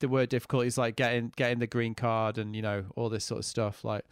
[0.00, 3.24] the word difficult is like getting getting the green card and you know all this
[3.24, 3.84] sort of stuff.
[3.84, 4.04] Like,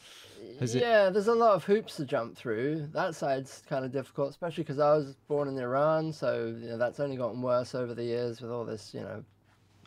[0.60, 1.12] yeah, it...
[1.12, 2.88] there's a lot of hoops to jump through.
[2.92, 6.78] That side's kind of difficult, especially because I was born in Iran, so you know,
[6.78, 8.92] that's only gotten worse over the years with all this.
[8.94, 9.24] You know,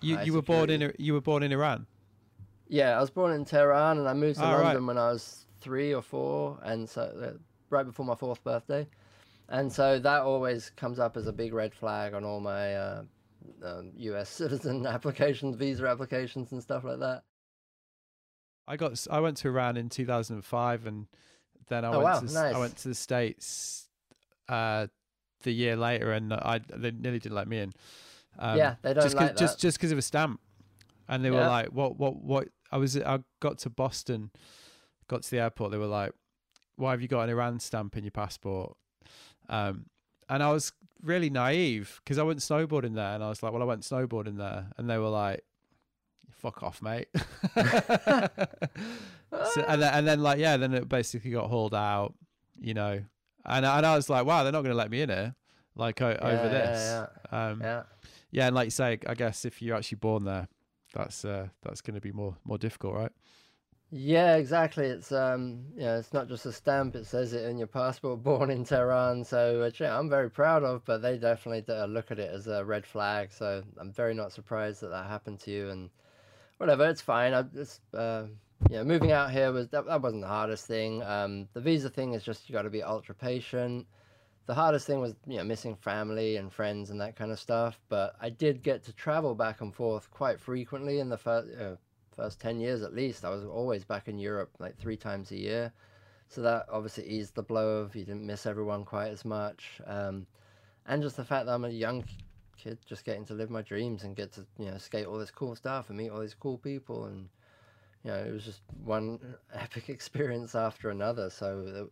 [0.02, 1.86] you you were born in you were born in Iran.
[2.68, 4.88] Yeah, I was born in Tehran, and I moved to oh, London right.
[4.88, 7.38] when I was three or four, and so uh,
[7.70, 8.88] right before my fourth birthday,
[9.50, 12.76] and so that always comes up as a big red flag on all my.
[12.76, 13.04] Uh,
[13.64, 14.30] um, U.S.
[14.42, 17.24] citizen applications, visa applications, and stuff like that.
[18.68, 21.08] I got I went to Iran in 2005, and
[21.68, 22.20] then I oh, went wow.
[22.20, 22.56] to nice.
[22.56, 23.88] I went to the states
[24.50, 24.88] uh,
[25.44, 27.74] the year later, and I they nearly didn't let me in.
[28.38, 29.38] Um, yeah, they don't just like that.
[29.38, 30.40] just just because of a stamp,
[31.08, 31.36] and they yeah.
[31.36, 34.32] were like, "What what what?" I was I got to Boston,
[35.08, 35.72] got to the airport.
[35.72, 36.12] They were like,
[36.76, 38.76] "Why have you got an Iran stamp in your passport?"
[39.48, 39.86] Um,
[40.28, 43.62] and I was really naive because I went snowboarding there, and I was like, "Well,
[43.62, 45.44] I went snowboarding there," and they were like,
[46.46, 47.08] "Fuck off, mate."
[49.56, 52.14] so, and then, and then like yeah, then it basically got hauled out,
[52.60, 53.04] you know,
[53.46, 55.34] and and I was like, "Wow, they're not going to let me in here."
[55.76, 57.48] Like yeah, over this, yeah, yeah.
[57.48, 57.84] Um, yeah,
[58.32, 60.48] yeah, and like you say, I guess if you're actually born there,
[60.94, 63.12] that's uh, that's going to be more more difficult, right?
[63.92, 64.88] Yeah, exactly.
[64.88, 66.96] It's um, yeah, it's not just a stamp.
[66.96, 69.24] It says it in your passport, born in Tehran.
[69.24, 70.84] So which yeah, I'm very proud of.
[70.86, 73.32] But they definitely look at it as a red flag.
[73.32, 75.70] So I'm very not surprised that that happened to you.
[75.70, 75.90] And
[76.58, 77.34] whatever, it's fine.
[77.34, 78.26] I just uh,
[78.70, 81.04] yeah, moving out here was that, that wasn't the hardest thing.
[81.04, 83.86] Um, the visa thing is just you got to be ultra patient.
[84.48, 87.80] The hardest thing was you know missing family and friends and that kind of stuff.
[87.90, 91.50] But I did get to travel back and forth quite frequently in the first.
[91.60, 91.76] Uh,
[92.16, 95.38] first 10 years at least, I was always back in Europe like three times a
[95.38, 95.74] year.
[96.28, 99.82] So that obviously eased the blow of you didn't miss everyone quite as much.
[99.86, 100.26] Um,
[100.88, 102.04] and just the fact that I'm a young
[102.58, 105.32] kid just getting to live my dreams and get to, you know, skate all this
[105.32, 107.30] cool stuff and meet all these cool people and,
[108.04, 109.20] you know, it was just one
[109.54, 111.30] epic experience after another.
[111.30, 111.90] So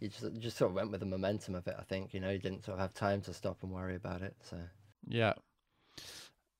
[0.00, 1.74] you just you just sort of went with the momentum of it.
[1.78, 4.22] I think you know you didn't sort of have time to stop and worry about
[4.22, 4.36] it.
[4.42, 4.56] So
[5.06, 5.34] yeah.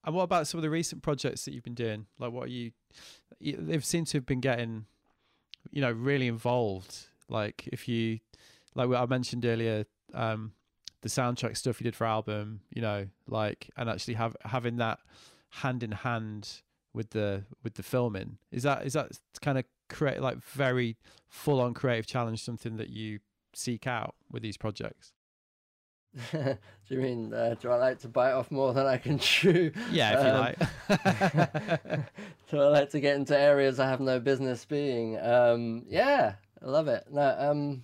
[0.05, 2.05] And what about some of the recent projects that you've been doing?
[2.17, 2.71] Like, what are you?
[3.41, 4.85] They've seemed to have been getting,
[5.71, 7.07] you know, really involved.
[7.27, 8.19] Like, if you,
[8.75, 10.53] like I mentioned earlier, um,
[11.01, 14.99] the soundtrack stuff you did for album, you know, like, and actually have having that
[15.49, 16.61] hand in hand
[16.93, 20.97] with the with the filming is that is that kind of create like very
[21.27, 23.19] full on creative challenge something that you
[23.53, 25.13] seek out with these projects?
[26.31, 29.71] do you mean uh, do I like to bite off more than I can chew?
[29.91, 31.99] Yeah, if you um, like.
[32.51, 35.19] do I like to get into areas I have no business being?
[35.19, 36.33] Um, yeah,
[36.63, 37.05] I love it.
[37.11, 37.83] No, um,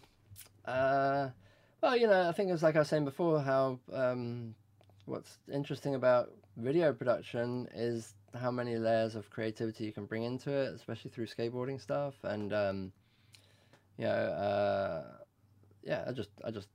[0.65, 1.29] uh,
[1.85, 3.39] well, you know, I think it's like I was saying before.
[3.39, 4.55] How um,
[5.05, 10.49] what's interesting about video production is how many layers of creativity you can bring into
[10.49, 12.91] it, especially through skateboarding stuff, and um,
[13.99, 15.03] you know, uh,
[15.83, 16.69] yeah, I just I just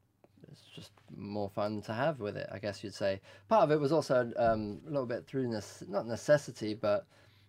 [0.48, 3.20] it's just more fun to have with it, I guess you'd say.
[3.48, 7.04] Part of it was also um, a little bit through this, not necessity, but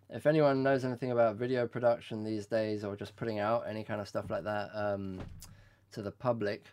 [0.10, 4.02] if anyone knows anything about video production these days or just putting out any kind
[4.02, 5.22] of stuff like that um,
[5.92, 6.66] to the public,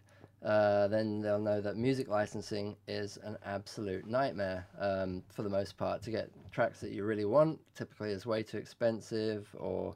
[0.44, 5.76] uh, then they'll know that music licensing is an absolute nightmare um, for the most
[5.76, 6.02] part.
[6.02, 9.94] To get tracks that you really want typically is way too expensive or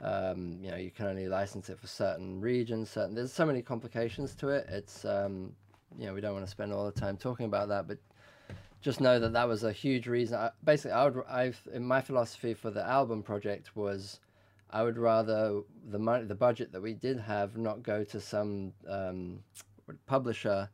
[0.00, 2.90] um, you know, you can only license it for certain regions.
[2.90, 4.66] Certain there's so many complications to it.
[4.68, 5.52] It's um,
[5.98, 7.98] you know we don't want to spend all the time talking about that, but
[8.82, 10.38] just know that that was a huge reason.
[10.38, 14.20] I, basically, I would I've in my philosophy for the album project was
[14.70, 18.72] I would rather the money the budget that we did have not go to some
[18.88, 19.40] um,
[20.06, 20.68] publisher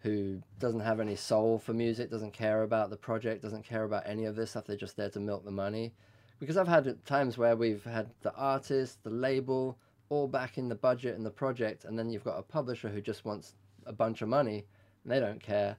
[0.00, 4.04] who doesn't have any soul for music, doesn't care about the project, doesn't care about
[4.06, 4.64] any of this stuff.
[4.66, 5.92] They're just there to milk the money
[6.40, 9.78] because I've had times where we've had the artist, the label,
[10.08, 13.00] all back in the budget and the project, and then you've got a publisher who
[13.00, 13.54] just wants
[13.86, 14.64] a bunch of money
[15.02, 15.76] and they don't care.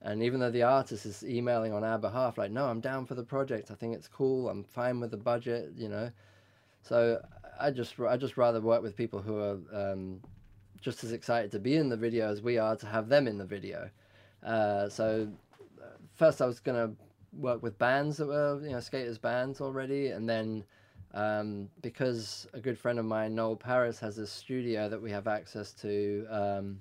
[0.00, 3.14] And even though the artist is emailing on our behalf, like, no, I'm down for
[3.14, 3.70] the project.
[3.70, 4.48] I think it's cool.
[4.48, 6.10] I'm fine with the budget, you know.
[6.88, 7.20] So
[7.60, 10.22] I just I just rather work with people who are um,
[10.80, 13.36] just as excited to be in the video as we are to have them in
[13.36, 13.90] the video.
[14.42, 15.28] Uh, so
[15.82, 15.84] uh,
[16.14, 16.92] first I was gonna
[17.34, 20.64] work with bands that were you know skaters bands already, and then
[21.12, 25.26] um, because a good friend of mine, Noel Paris, has a studio that we have
[25.28, 26.26] access to.
[26.30, 26.80] Um,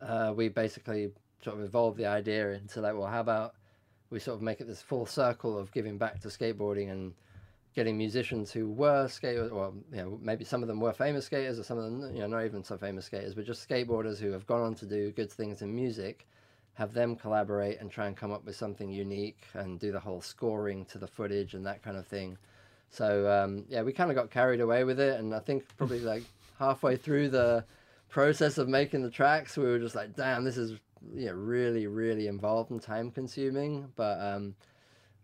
[0.00, 1.12] uh, we basically
[1.44, 3.54] sort of evolved the idea into like, well, how about
[4.10, 7.14] we sort of make it this full circle of giving back to skateboarding and
[7.74, 11.58] getting musicians who were skaters, or you know, maybe some of them were famous skaters,
[11.58, 14.30] or some of them, you know, not even so famous skaters, but just skateboarders who
[14.30, 16.26] have gone on to do good things in music,
[16.74, 20.20] have them collaborate and try and come up with something unique and do the whole
[20.20, 22.36] scoring to the footage and that kind of thing.
[22.90, 26.00] So um, yeah, we kind of got carried away with it, and I think probably
[26.14, 26.24] like
[26.58, 27.64] halfway through the
[28.10, 30.78] process of making the tracks, we were just like, damn, this is
[31.14, 34.54] you know really really involved and time consuming, but um,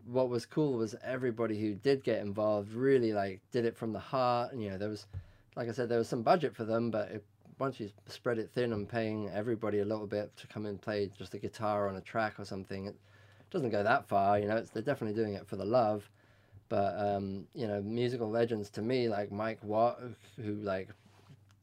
[0.05, 3.99] what was cool was everybody who did get involved really like did it from the
[3.99, 5.07] heart and you know there was
[5.55, 7.23] like i said there was some budget for them but it,
[7.59, 11.09] once you spread it thin and paying everybody a little bit to come and play
[11.17, 12.95] just a guitar on a track or something it
[13.51, 16.09] doesn't go that far you know they're definitely doing it for the love.
[16.69, 19.99] But um, you know musical legends to me like mike watt
[20.37, 20.89] who like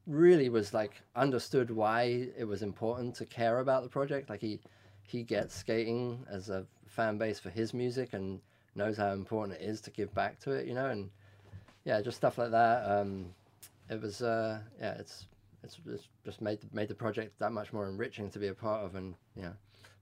[0.07, 4.29] really was like understood why it was important to care about the project.
[4.29, 4.59] Like he
[5.03, 6.65] he gets skating as a
[6.97, 8.41] fan base for his music and
[8.75, 11.09] knows how important it is to give back to it, you know, and
[11.85, 12.83] yeah, just stuff like that.
[12.89, 13.27] Um,
[13.89, 15.27] it was uh, yeah, it's,
[15.63, 18.83] it's it's just made made the project that much more enriching to be a part
[18.83, 19.51] of, and yeah.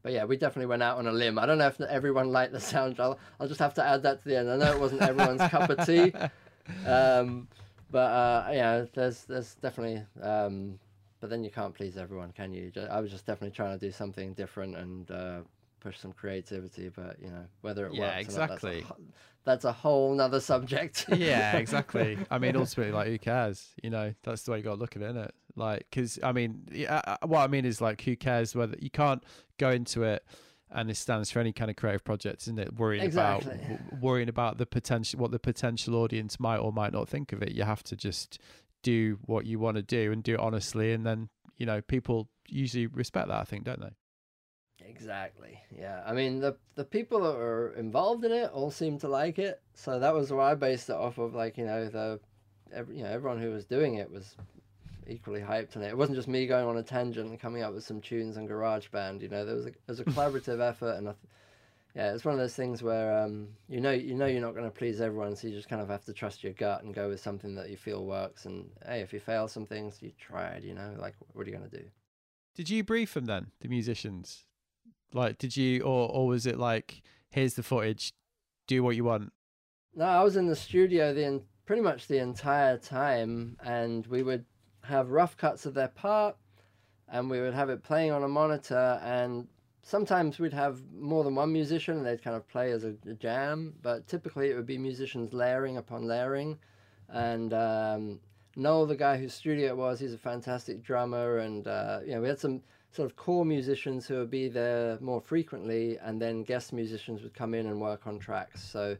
[0.02, 1.38] But yeah, we definitely went out on a limb.
[1.38, 3.00] I don't know if everyone liked the sound.
[3.00, 4.50] I'll, I'll just have to add that to the end.
[4.52, 6.14] I know it wasn't everyone's cup of tea,
[6.88, 7.48] um,
[7.92, 10.02] but uh, yeah, there's there's definitely.
[10.22, 10.80] Um,
[11.22, 12.72] but then you can't please everyone, can you?
[12.92, 15.40] I was just definitely trying to do something different and uh,
[15.86, 18.28] push some creativity, but you know whether it yeah, works.
[18.28, 18.82] exactly.
[18.82, 19.04] That's a,
[19.46, 21.06] that's a whole nother subject.
[21.16, 22.18] yeah, exactly.
[22.32, 23.70] I mean, ultimately, like, who cares?
[23.84, 25.36] You know, that's the way you got to look at it, isn't it?
[25.56, 28.90] Like, because I mean, yeah, uh, what I mean is like, who cares whether you
[28.90, 29.24] can't
[29.60, 30.26] go into it
[30.72, 32.76] and it stands for any kind of creative project, isn't it?
[32.78, 33.54] Worrying exactly.
[33.54, 37.32] about w- worrying about the potential, what the potential audience might or might not think
[37.32, 37.52] of it.
[37.52, 38.40] You have to just
[38.82, 42.30] do what you want to do and do it honestly, and then you know people
[42.50, 43.40] usually respect that.
[43.40, 43.96] I think, don't they?
[44.88, 45.60] Exactly.
[45.78, 46.04] Yeah.
[46.06, 49.62] I mean, the the people that were involved in it all seemed to like it,
[49.74, 51.34] so that was why I based it off of.
[51.34, 52.20] Like, you know, the
[52.74, 54.36] every, you know everyone who was doing it was
[55.08, 55.90] equally hyped on it.
[55.90, 58.48] It wasn't just me going on a tangent and coming up with some tunes on
[58.48, 59.22] GarageBand.
[59.22, 61.14] You know, there was a there was a collaborative effort, and
[61.96, 64.66] yeah, it's one of those things where um, you know you know you're not going
[64.66, 67.10] to please everyone, so you just kind of have to trust your gut and go
[67.10, 68.46] with something that you feel works.
[68.46, 70.64] And hey, if you fail some things, you tried.
[70.64, 71.86] You know, like what are you going to do?
[72.56, 74.46] Did you brief them then, the musicians?
[75.14, 78.14] Like, did you, or or was it like, here's the footage,
[78.68, 79.32] do what you want?
[79.96, 84.46] No, I was in the studio the pretty much the entire time, and we would
[84.84, 86.36] have rough cuts of their part,
[87.08, 89.48] and we would have it playing on a monitor, and
[89.86, 93.14] sometimes we'd have more than one musician and they'd kind of play as a, a
[93.14, 96.58] jam, but typically it would be musicians layering upon layering.
[97.08, 98.20] And um,
[98.56, 101.38] Noel, the guy whose studio it was, he's a fantastic drummer.
[101.38, 102.62] And, uh, you know, we had some
[102.96, 107.34] sort of core musicians who would be there more frequently, and then guest musicians would
[107.34, 108.64] come in and work on tracks.
[108.64, 108.96] So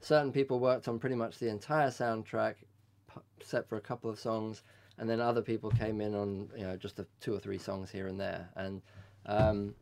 [0.00, 2.56] certain people worked on pretty much the entire soundtrack,
[3.40, 4.62] except for a couple of songs.
[4.98, 7.90] And then other people came in on, you know, just a, two or three songs
[7.90, 8.50] here and there.
[8.56, 8.82] And,
[9.26, 9.74] um,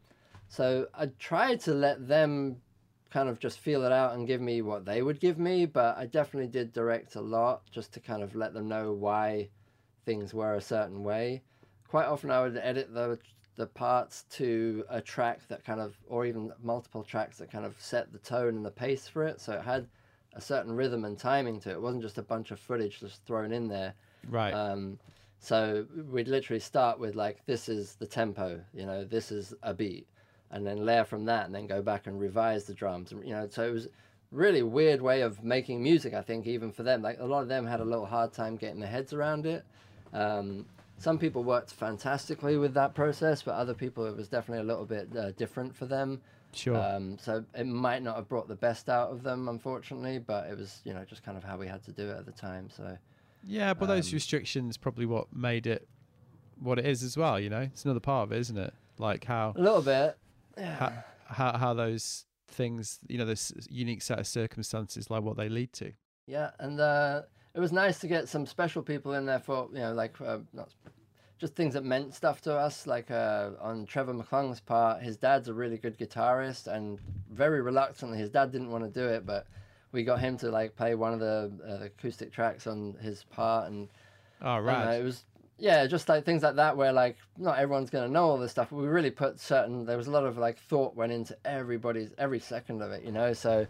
[0.49, 2.59] so I tried to let them
[3.11, 5.97] kind of just feel it out and give me what they would give me, but
[5.97, 9.49] I definitely did direct a lot just to kind of let them know why
[10.05, 11.43] things were a certain way.
[11.89, 13.19] Quite often I would edit the
[13.57, 17.75] the parts to a track that kind of or even multiple tracks that kind of
[17.81, 19.87] set the tone and the pace for it so it had
[20.35, 21.75] a certain rhythm and timing to it.
[21.75, 23.95] It wasn't just a bunch of footage just thrown in there.
[24.29, 24.53] Right.
[24.53, 24.99] Um,
[25.39, 29.73] so we'd literally start with like this is the tempo, you know, this is a
[29.73, 30.07] beat
[30.51, 33.33] and then layer from that and then go back and revise the drums and you
[33.33, 33.89] know so it was
[34.33, 37.49] really weird way of making music i think even for them like a lot of
[37.49, 39.65] them had a little hard time getting their heads around it
[40.13, 40.65] um,
[40.99, 44.87] some people worked fantastically with that process but other people it was definitely a little
[44.87, 46.21] bit uh, different for them.
[46.53, 46.77] Sure.
[46.77, 50.57] Um, so it might not have brought the best out of them unfortunately but it
[50.57, 52.71] was you know just kind of how we had to do it at the time
[52.71, 52.97] so
[53.45, 55.87] yeah but um, those restrictions probably what made it
[56.59, 57.61] what it is as well you know?
[57.61, 58.73] It's another part of it isn't it?
[58.99, 60.17] Like how a little bit
[60.59, 60.93] how,
[61.27, 65.73] how how those things you know this unique set of circumstances like what they lead
[65.75, 65.93] to.
[66.27, 67.23] Yeah and uh
[67.57, 70.39] it was nice to get some special people in there for you know like uh,
[70.53, 70.69] not
[71.39, 75.49] just things that meant stuff to us like uh, on trevor mcclung's part his dad's
[75.49, 77.01] a really good guitarist and
[77.31, 79.47] very reluctantly his dad didn't want to do it but
[79.93, 83.71] we got him to like play one of the uh, acoustic tracks on his part
[83.71, 83.89] and
[84.43, 85.25] oh right know, it was
[85.59, 88.69] yeah, just like things like that, where like not everyone's gonna know all this stuff.
[88.71, 89.87] But we really put certain.
[89.87, 93.13] There was a lot of like thought went into everybody's every second of it, you
[93.13, 93.33] know.
[93.33, 93.67] So,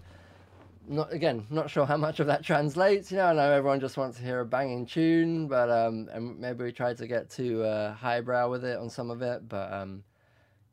[0.89, 3.11] not again, not sure how much of that translates.
[3.11, 6.39] You know, I know everyone just wants to hear a banging tune, but um, and
[6.39, 9.73] maybe we tried to get too uh, highbrow with it on some of it, but
[9.73, 10.05] um,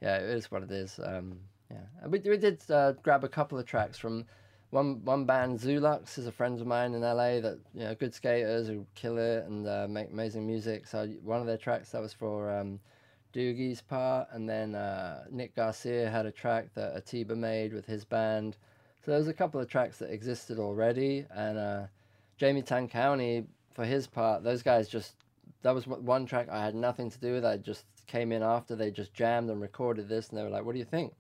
[0.01, 0.99] yeah, it is what it is.
[1.03, 1.39] Um,
[1.71, 4.25] yeah, we we did uh, grab a couple of tracks from
[4.73, 8.13] one one band Zulux is a friend of mine in LA that you know good
[8.13, 10.87] skaters who kill it and uh, make amazing music.
[10.87, 12.79] So one of their tracks that was for um,
[13.33, 18.03] Doogie's part, and then uh, Nick Garcia had a track that Atiba made with his
[18.03, 18.57] band.
[19.03, 21.83] So there was a couple of tracks that existed already, and uh,
[22.37, 25.15] Jamie Tancowny for his part, those guys just
[25.61, 27.45] that was one track I had nothing to do with.
[27.45, 30.63] I just came in after they just jammed and recorded this, and they were like,
[30.63, 31.13] "What do you think?"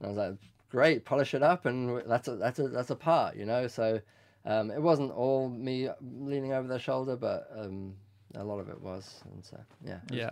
[0.00, 0.34] And I was like,
[0.70, 3.66] great, polish it up, and that's a that's a that's a part, you know.
[3.66, 4.00] So
[4.44, 7.94] um, it wasn't all me leaning over their shoulder, but um,
[8.34, 10.30] a lot of it was, and so yeah, yeah.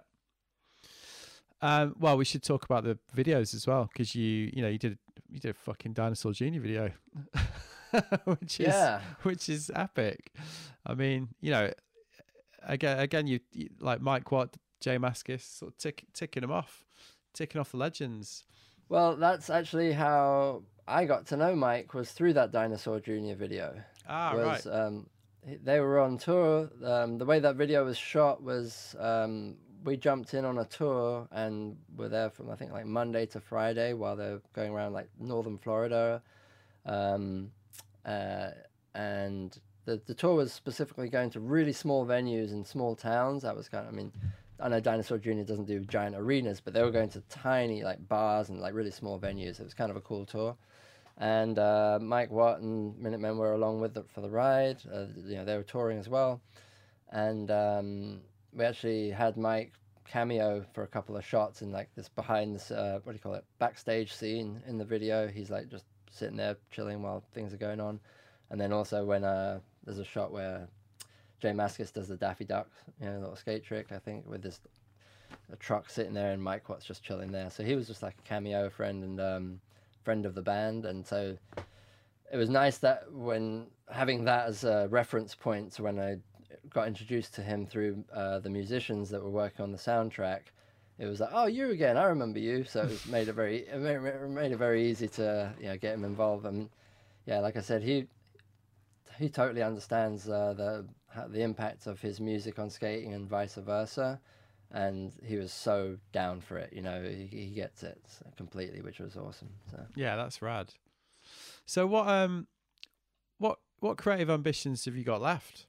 [1.62, 4.78] Um, well, we should talk about the videos as well because you, you know, you
[4.78, 4.98] did
[5.28, 6.90] you did a fucking Dinosaur Junior video,
[8.24, 9.00] which is yeah.
[9.22, 10.32] which is epic.
[10.86, 11.70] I mean, you know,
[12.62, 16.84] again, again, you, you like Mike Watt, J Mascis, sort of tick, ticking them off,
[17.34, 18.44] ticking off the legends.
[18.88, 23.74] Well, that's actually how I got to know Mike was through that Dinosaur Junior video.
[24.08, 24.74] Ah, was, right.
[24.74, 25.06] Um,
[25.62, 26.70] they were on tour.
[26.84, 31.28] Um, the way that video was shot was um, we jumped in on a tour
[31.32, 35.08] and were there from I think like Monday to Friday while they're going around like
[35.18, 36.22] northern Florida,
[36.84, 37.50] um,
[38.04, 38.50] uh,
[38.94, 43.42] and the the tour was specifically going to really small venues in small towns.
[43.42, 44.12] That was kind of I mean
[44.58, 45.42] I know Dinosaur Jr.
[45.42, 48.90] doesn't do giant arenas, but they were going to tiny like bars and like really
[48.90, 49.60] small venues.
[49.60, 50.56] It was kind of a cool tour.
[51.18, 54.78] And uh, Mike Watt and Minutemen were along with it for the ride.
[54.92, 56.40] Uh, you know, they were touring as well.
[57.10, 58.20] And um,
[58.53, 59.72] we actually had Mike
[60.05, 63.22] cameo for a couple of shots in like this behind this uh, what do you
[63.22, 65.28] call it backstage scene in the video.
[65.28, 68.01] He's like just sitting there chilling while things are going on.
[68.51, 70.68] And then also when uh, there's a shot where
[71.40, 72.68] J Mascis does the Daffy Duck,
[73.01, 74.61] you know, little skate trick, I think, with this
[75.53, 77.51] a truck sitting there and Mike Watt's just chilling there.
[77.51, 79.61] So he was just like a cameo friend and um,
[80.05, 80.86] friend of the band.
[80.86, 81.36] And so
[82.32, 86.18] it was nice that when having that as a reference point when I
[86.70, 90.40] got introduced to him through uh, the musicians that were working on the soundtrack,
[90.99, 92.64] it was like, oh, you again, I remember you.
[92.64, 96.05] So it made it very, it made it very easy to you know get him
[96.05, 96.47] involved.
[96.47, 96.70] And
[97.26, 98.07] yeah, like I said, he
[99.18, 100.86] he totally understands uh, the
[101.28, 104.20] the impact of his music on skating and vice versa.
[104.72, 107.01] And he was so down for it, you know.
[107.01, 108.03] He, he gets it
[108.36, 109.51] completely, which was awesome.
[109.70, 110.74] So yeah, that's rad.
[111.66, 112.49] So what um,
[113.38, 115.66] what what creative ambitions have you got left?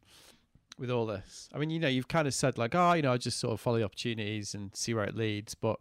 [0.80, 1.50] With all this?
[1.54, 3.54] I mean, you know, you've kind of said like, oh, you know, I just sort
[3.54, 5.56] of follow the opportunities and see where it leads.
[5.56, 5.80] But,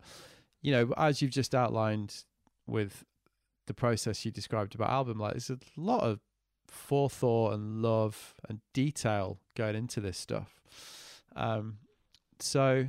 [0.63, 2.25] you know, as you've just outlined
[2.67, 3.05] with
[3.67, 6.21] the process you described about album, like there's a lot of
[6.69, 10.61] forethought and love and detail going into this stuff.
[11.35, 11.79] Um,
[12.41, 12.89] so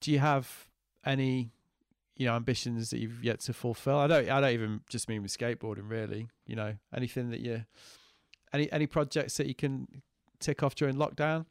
[0.00, 0.66] do you have
[1.04, 1.50] any,
[2.16, 3.96] you know, ambitions that you've yet to fulfill?
[3.96, 7.64] I don't, I don't even just mean with skateboarding really, you know, anything that you,
[8.52, 10.02] any, any projects that you can
[10.40, 11.46] tick off during lockdown?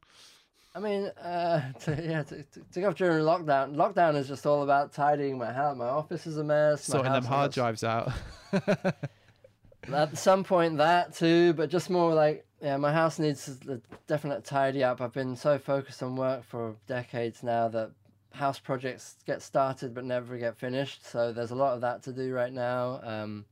[0.76, 3.76] I mean, uh, to, yeah, to, to tick off during lockdown.
[3.76, 5.78] Lockdown is just all about tidying my house.
[5.78, 6.84] My office is a mess.
[6.84, 8.12] Sorting them hard drives out.
[9.94, 14.44] At some point, that too, but just more like, yeah, my house needs a definite
[14.44, 15.02] tidy up.
[15.02, 17.92] I've been so focused on work for decades now that
[18.32, 21.06] house projects get started but never get finished.
[21.06, 23.00] So there's a lot of that to do right now.
[23.04, 23.46] Um,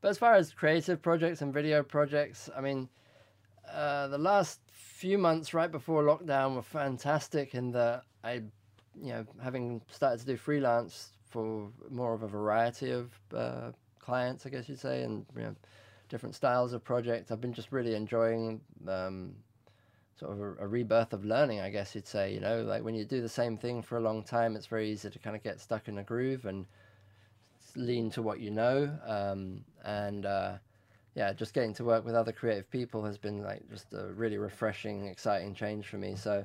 [0.00, 2.88] but as far as creative projects and video projects, I mean,
[3.70, 8.42] uh, the last few months right before lockdown were fantastic in that I,
[9.00, 14.46] you know, having started to do freelance for more of a variety of uh, clients,
[14.46, 15.56] I guess you'd say, and you know,
[16.08, 17.30] different styles of projects.
[17.30, 19.32] I've been just really enjoying um,
[20.18, 22.34] sort of a, a, rebirth of learning, I guess you'd say.
[22.34, 24.90] You know, like when you do the same thing for a long time, it's very
[24.90, 26.66] easy to kind of get stuck in a groove and
[27.74, 28.90] lean to what you know.
[29.06, 30.58] Um, and uh,
[31.14, 34.38] yeah, just getting to work with other creative people has been like just a really
[34.38, 36.16] refreshing, exciting change for me.
[36.16, 36.44] So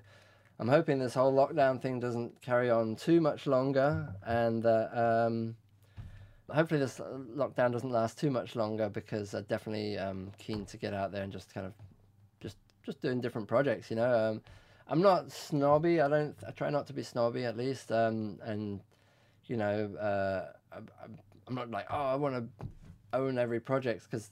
[0.60, 5.56] I'm hoping this whole lockdown thing doesn't carry on too much longer, and that um,
[6.54, 10.94] hopefully this lockdown doesn't last too much longer because I'm definitely um, keen to get
[10.94, 11.74] out there and just kind of
[12.42, 13.90] just just doing different projects.
[13.90, 14.42] You know, um,
[14.90, 16.02] I'm not snobby.
[16.02, 16.36] I don't.
[16.46, 18.82] I try not to be snobby at least, um, and
[19.46, 20.80] you know, uh, I,
[21.48, 22.68] I'm not like oh I want to
[23.14, 24.32] own every project because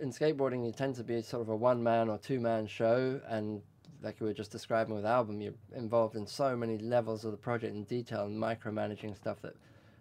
[0.00, 3.20] in skateboarding, you tend to be sort of a one man or two man show,
[3.28, 3.62] and
[4.02, 7.36] like you were just describing with album, you're involved in so many levels of the
[7.36, 9.54] project in detail and micromanaging stuff that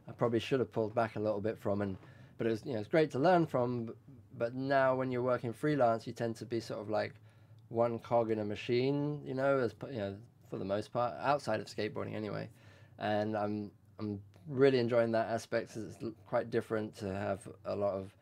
[0.08, 1.82] I probably should have pulled back a little bit from.
[1.82, 1.98] And
[2.38, 3.94] but it was you know it's great to learn from.
[4.38, 7.14] But now when you're working freelance, you tend to be sort of like
[7.70, 10.16] one cog in a machine, you know, as you know
[10.50, 12.50] for the most part outside of skateboarding anyway.
[13.00, 15.76] And I'm I'm really enjoying that aspect.
[15.76, 18.14] It's quite different to have a lot of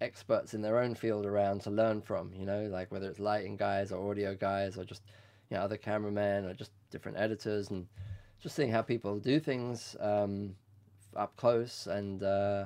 [0.00, 3.56] experts in their own field around to learn from, you know, like whether it's lighting
[3.56, 5.02] guys or audio guys or just,
[5.50, 7.86] you know, other cameramen or just different editors and
[8.40, 10.54] just seeing how people do things um,
[11.16, 12.64] up close and, uh,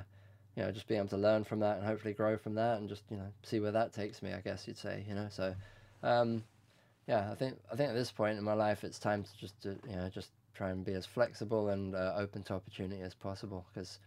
[0.57, 2.89] you know, just being able to learn from that and hopefully grow from that and
[2.89, 5.55] just, you know, see where that takes me, I guess you'd say, you know, so,
[6.03, 6.43] um,
[7.07, 9.61] yeah, I think, I think at this point in my life, it's time to just,
[9.63, 13.15] to, you know, just try and be as flexible and uh, open to opportunity as
[13.15, 13.99] possible because,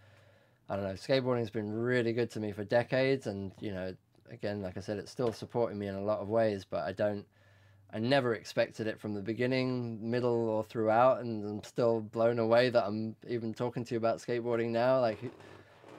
[0.70, 3.96] I don't know, skateboarding's been really good to me for decades, and you know,
[4.32, 6.92] again, like I said, it's still supporting me in a lot of ways, but I
[6.92, 7.26] don't.
[7.96, 12.72] I never expected it from the beginning, middle, or throughout, and I'm still blown away
[12.72, 15.00] that I'm even talking to you about skateboarding now.
[15.00, 15.20] Like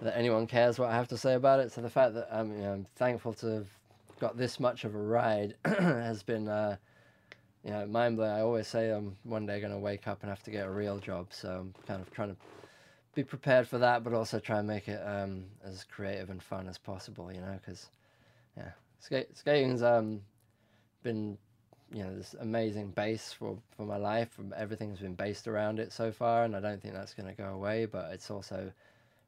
[0.02, 1.72] that anyone cares what I have to say about it.
[1.72, 3.68] So the fact that I'm, you know, I'm thankful to have
[4.20, 6.76] got this much of a ride has been, uh,
[7.64, 8.30] you know, mind blowing.
[8.30, 10.70] I always say I'm one day going to wake up and have to get a
[10.70, 11.28] real job.
[11.30, 12.36] So I'm kind of trying to
[13.14, 16.68] be prepared for that, but also try and make it um, as creative and fun
[16.68, 17.32] as possible.
[17.32, 17.86] You know, because
[18.56, 20.20] yeah, skate, skating's um,
[21.02, 21.38] been
[21.92, 24.38] you know this amazing base for for my life.
[24.56, 27.48] Everything's been based around it so far, and I don't think that's going to go
[27.48, 27.86] away.
[27.86, 28.70] But it's also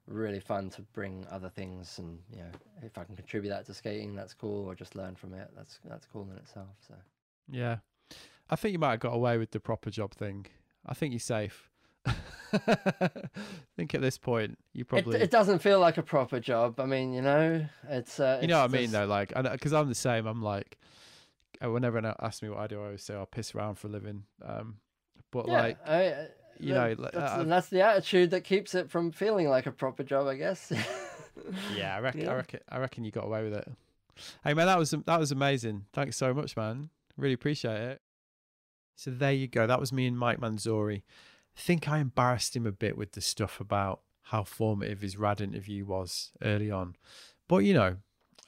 [0.06, 2.50] really fun to bring other things, and you know,
[2.82, 5.48] if I can contribute that to skating, that's cool, or just learn from it.
[5.56, 6.68] That's that's cool in itself.
[6.86, 6.94] So
[7.48, 7.76] yeah,
[8.48, 10.46] I think you might have got away with the proper job thing.
[10.84, 11.70] I think you're safe.
[12.06, 12.14] I
[13.76, 16.78] think at this point you probably it, it, doesn't feel like a proper job.
[16.78, 19.06] I mean, you know, it's uh, you know what I mean though.
[19.06, 20.26] Like, because I'm the same.
[20.26, 20.78] I'm like,
[21.64, 23.88] uh, whenever anyone asks me what I do, I always say I piss around for
[23.88, 24.24] a living.
[24.44, 24.76] Um,
[25.30, 26.26] but yeah, like, I, uh,
[26.58, 30.04] you know, that's, uh, that's, the attitude that keeps it from feeling like a proper
[30.04, 30.72] job, I guess.
[31.76, 32.30] yeah, I reckon, yeah.
[32.30, 33.68] I reckon, I reckon you got away with it.
[34.44, 35.84] Hey man, that was that was amazing.
[35.92, 36.88] Thanks so much, man.
[37.18, 38.00] Really appreciate it.
[38.96, 39.66] So there you go.
[39.66, 41.02] That was me and Mike Manzoori.
[41.56, 45.40] I think I embarrassed him a bit with the stuff about how formative his rad
[45.40, 46.96] interview was early on.
[47.46, 47.96] But you know,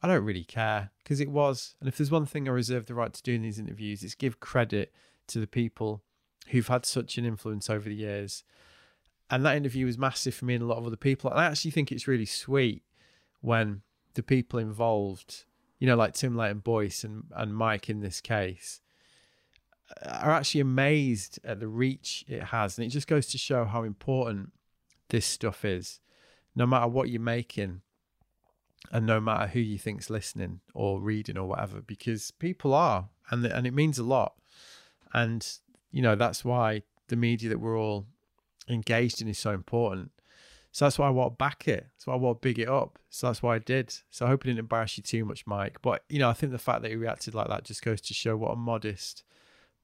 [0.03, 1.77] I don't really care because it was.
[1.79, 4.15] And if there's one thing I reserve the right to do in these interviews, it's
[4.17, 4.93] give credit
[5.29, 6.03] to the people
[6.49, 8.43] who've had such an influence over the years
[9.31, 11.31] and that interview was massive for me and a lot of other people.
[11.31, 12.83] And I actually think it's really sweet
[13.41, 13.83] when
[14.15, 15.45] the people involved,
[15.79, 18.81] you know, like Tim Leighton Boyce and, and Mike in this case,
[20.05, 22.79] are actually amazed at the reach it has.
[22.79, 24.53] And it just goes to show how important
[25.09, 26.01] this stuff is,
[26.55, 27.81] no matter what you're making
[28.93, 33.45] and no matter who you think's listening or reading or whatever, because people are, and,
[33.45, 34.35] and it means a lot.
[35.13, 35.47] And,
[35.91, 38.07] you know, that's why the media that we're all
[38.69, 40.11] engaged in is so important.
[40.71, 41.87] So that's why I want to back it.
[41.95, 42.99] That's why I want to big it up.
[43.09, 43.95] So that's why I did.
[44.11, 45.79] So I hope it didn't embarrass you too much, Mike.
[45.83, 48.15] But you know, I think the fact that he reacted like that just goes to
[48.15, 49.25] show what a modest,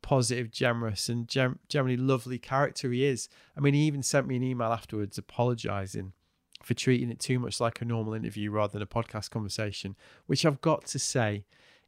[0.05, 3.27] positive, generous, and gem- generally lovely character he is.
[3.57, 6.13] I mean, he even sent me an email afterwards apologizing
[6.63, 9.97] for treating it too much like a normal interview rather than a podcast conversation,
[10.27, 11.45] which I've got to say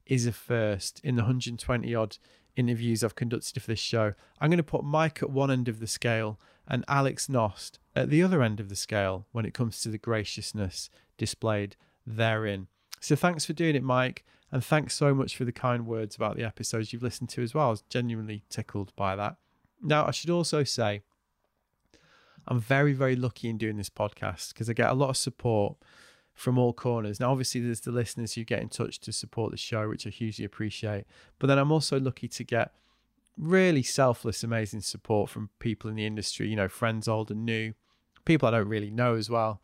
[0.06, 2.16] is a first in the 120 odd
[2.56, 4.14] interviews I've conducted for this show.
[4.40, 8.08] I'm going to put Mike at one end of the scale and Alex Nost at
[8.08, 10.88] the other end of the scale when it comes to the graciousness
[11.18, 12.68] displayed therein.
[12.98, 14.24] So thanks for doing it, Mike,
[14.56, 17.52] and thanks so much for the kind words about the episodes you've listened to as
[17.52, 17.66] well.
[17.66, 19.36] I was genuinely tickled by that.
[19.82, 21.02] Now, I should also say,
[22.48, 25.76] I'm very, very lucky in doing this podcast because I get a lot of support
[26.32, 27.20] from all corners.
[27.20, 30.08] Now, obviously, there's the listeners who get in touch to support the show, which I
[30.08, 31.04] hugely appreciate.
[31.38, 32.72] But then I'm also lucky to get
[33.36, 37.74] really selfless, amazing support from people in the industry, you know, friends old and new,
[38.24, 39.60] people I don't really know as well.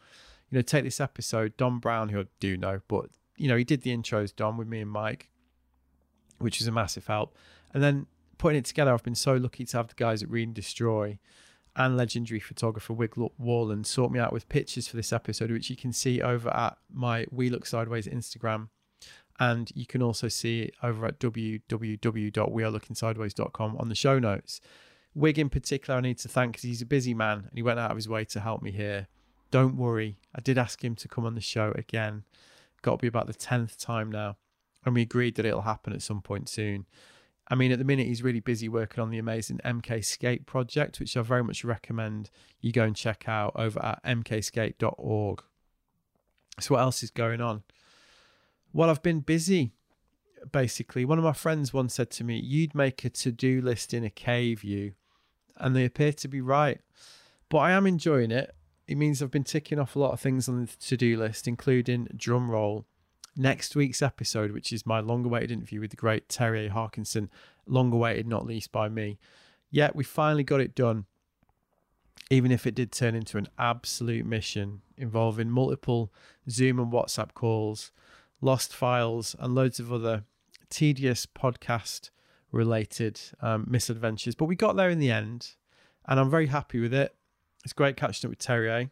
[0.50, 3.06] You know, take this episode, Don Brown, who I do know, but,
[3.42, 5.28] you know, he did the intros, Don, with me and Mike,
[6.38, 7.36] which is a massive help.
[7.74, 8.06] And then
[8.38, 11.18] putting it together, I've been so lucky to have the guys at Read and Destroy
[11.74, 15.76] and legendary photographer Wig Worland sort me out with pictures for this episode, which you
[15.76, 18.68] can see over at my We Look Sideways Instagram.
[19.40, 24.60] And you can also see it over at www.wearelooking.sideways.com on the show notes.
[25.16, 27.80] Wig in particular, I need to thank because he's a busy man and he went
[27.80, 29.08] out of his way to help me here.
[29.50, 32.22] Don't worry, I did ask him to come on the show again.
[32.82, 34.36] Got to be about the 10th time now.
[34.84, 36.86] And we agreed that it'll happen at some point soon.
[37.48, 41.00] I mean, at the minute, he's really busy working on the amazing MK Skate project,
[41.00, 42.30] which I very much recommend
[42.60, 45.42] you go and check out over at mkskate.org.
[46.60, 47.62] So, what else is going on?
[48.72, 49.72] Well, I've been busy,
[50.50, 51.04] basically.
[51.04, 54.04] One of my friends once said to me, You'd make a to do list in
[54.04, 54.92] a cave, you.
[55.56, 56.80] And they appear to be right.
[57.48, 58.54] But I am enjoying it.
[58.92, 61.48] It means I've been ticking off a lot of things on the to do list,
[61.48, 62.84] including drum roll
[63.34, 67.30] next week's episode, which is my long awaited interview with the great Terry Harkinson,
[67.66, 69.18] long awaited not least by me.
[69.70, 71.06] Yet we finally got it done,
[72.28, 76.12] even if it did turn into an absolute mission involving multiple
[76.50, 77.92] Zoom and WhatsApp calls,
[78.42, 80.24] lost files, and loads of other
[80.68, 82.10] tedious podcast
[82.50, 84.34] related um, misadventures.
[84.34, 85.52] But we got there in the end,
[86.06, 87.16] and I'm very happy with it.
[87.64, 88.90] It's great catching up with Terry.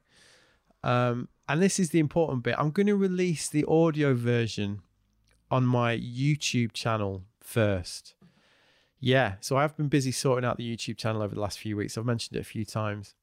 [0.83, 2.55] Um, and this is the important bit.
[2.59, 4.83] I'm going to release the audio version
[5.51, 8.15] on my YouTube channel first.
[9.01, 11.97] Yeah, so I've been busy sorting out the YouTube channel over the last few weeks.
[11.97, 13.15] I've mentioned it a few times.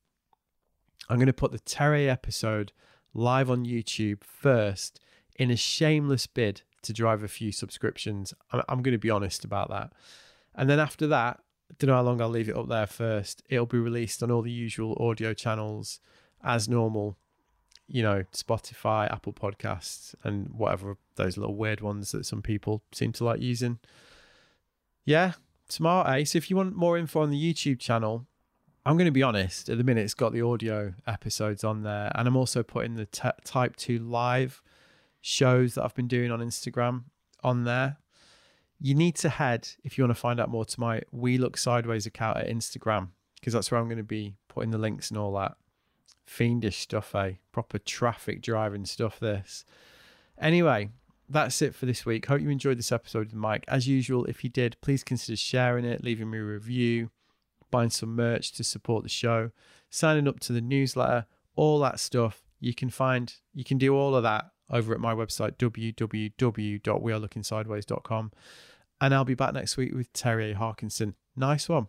[1.09, 2.73] I'm going to put the Terry episode
[3.13, 4.99] live on YouTube first
[5.35, 8.33] in a shameless bid to drive a few subscriptions.
[8.51, 9.93] I'm, going to be honest about that.
[10.55, 11.39] And then after that,
[11.77, 13.43] don't know how long I'll leave it up there first.
[13.49, 15.99] It'll be released on all the usual audio channels
[16.43, 17.17] as normal
[17.87, 23.13] you know, Spotify, Apple Podcasts, and whatever those little weird ones that some people seem
[23.13, 23.79] to like using.
[25.05, 25.33] Yeah,
[25.69, 26.25] smart, eh?
[26.25, 28.27] So if you want more info on the YouTube channel,
[28.85, 32.11] I'm going to be honest, at the minute it's got the audio episodes on there,
[32.15, 34.61] and I'm also putting the t- Type 2 live
[35.21, 37.05] shows that I've been doing on Instagram
[37.43, 37.97] on there.
[38.79, 41.57] You need to head, if you want to find out more, to my We Look
[41.57, 45.17] Sideways account at Instagram, because that's where I'm going to be putting the links and
[45.17, 45.55] all that
[46.25, 47.33] fiendish stuff, eh?
[47.51, 49.65] Proper traffic driving stuff, this.
[50.39, 50.89] Anyway,
[51.27, 52.27] that's it for this week.
[52.27, 53.65] Hope you enjoyed this episode with Mike.
[53.67, 57.09] As usual, if you did, please consider sharing it, leaving me a review,
[57.71, 59.51] buying some merch to support the show,
[59.89, 61.25] signing up to the newsletter,
[61.55, 62.43] all that stuff.
[62.59, 68.31] You can find, you can do all of that over at my website, www.wearelooking.sideways.com.
[68.99, 71.13] And I'll be back next week with Terry Harkinson.
[71.35, 71.87] Nice one.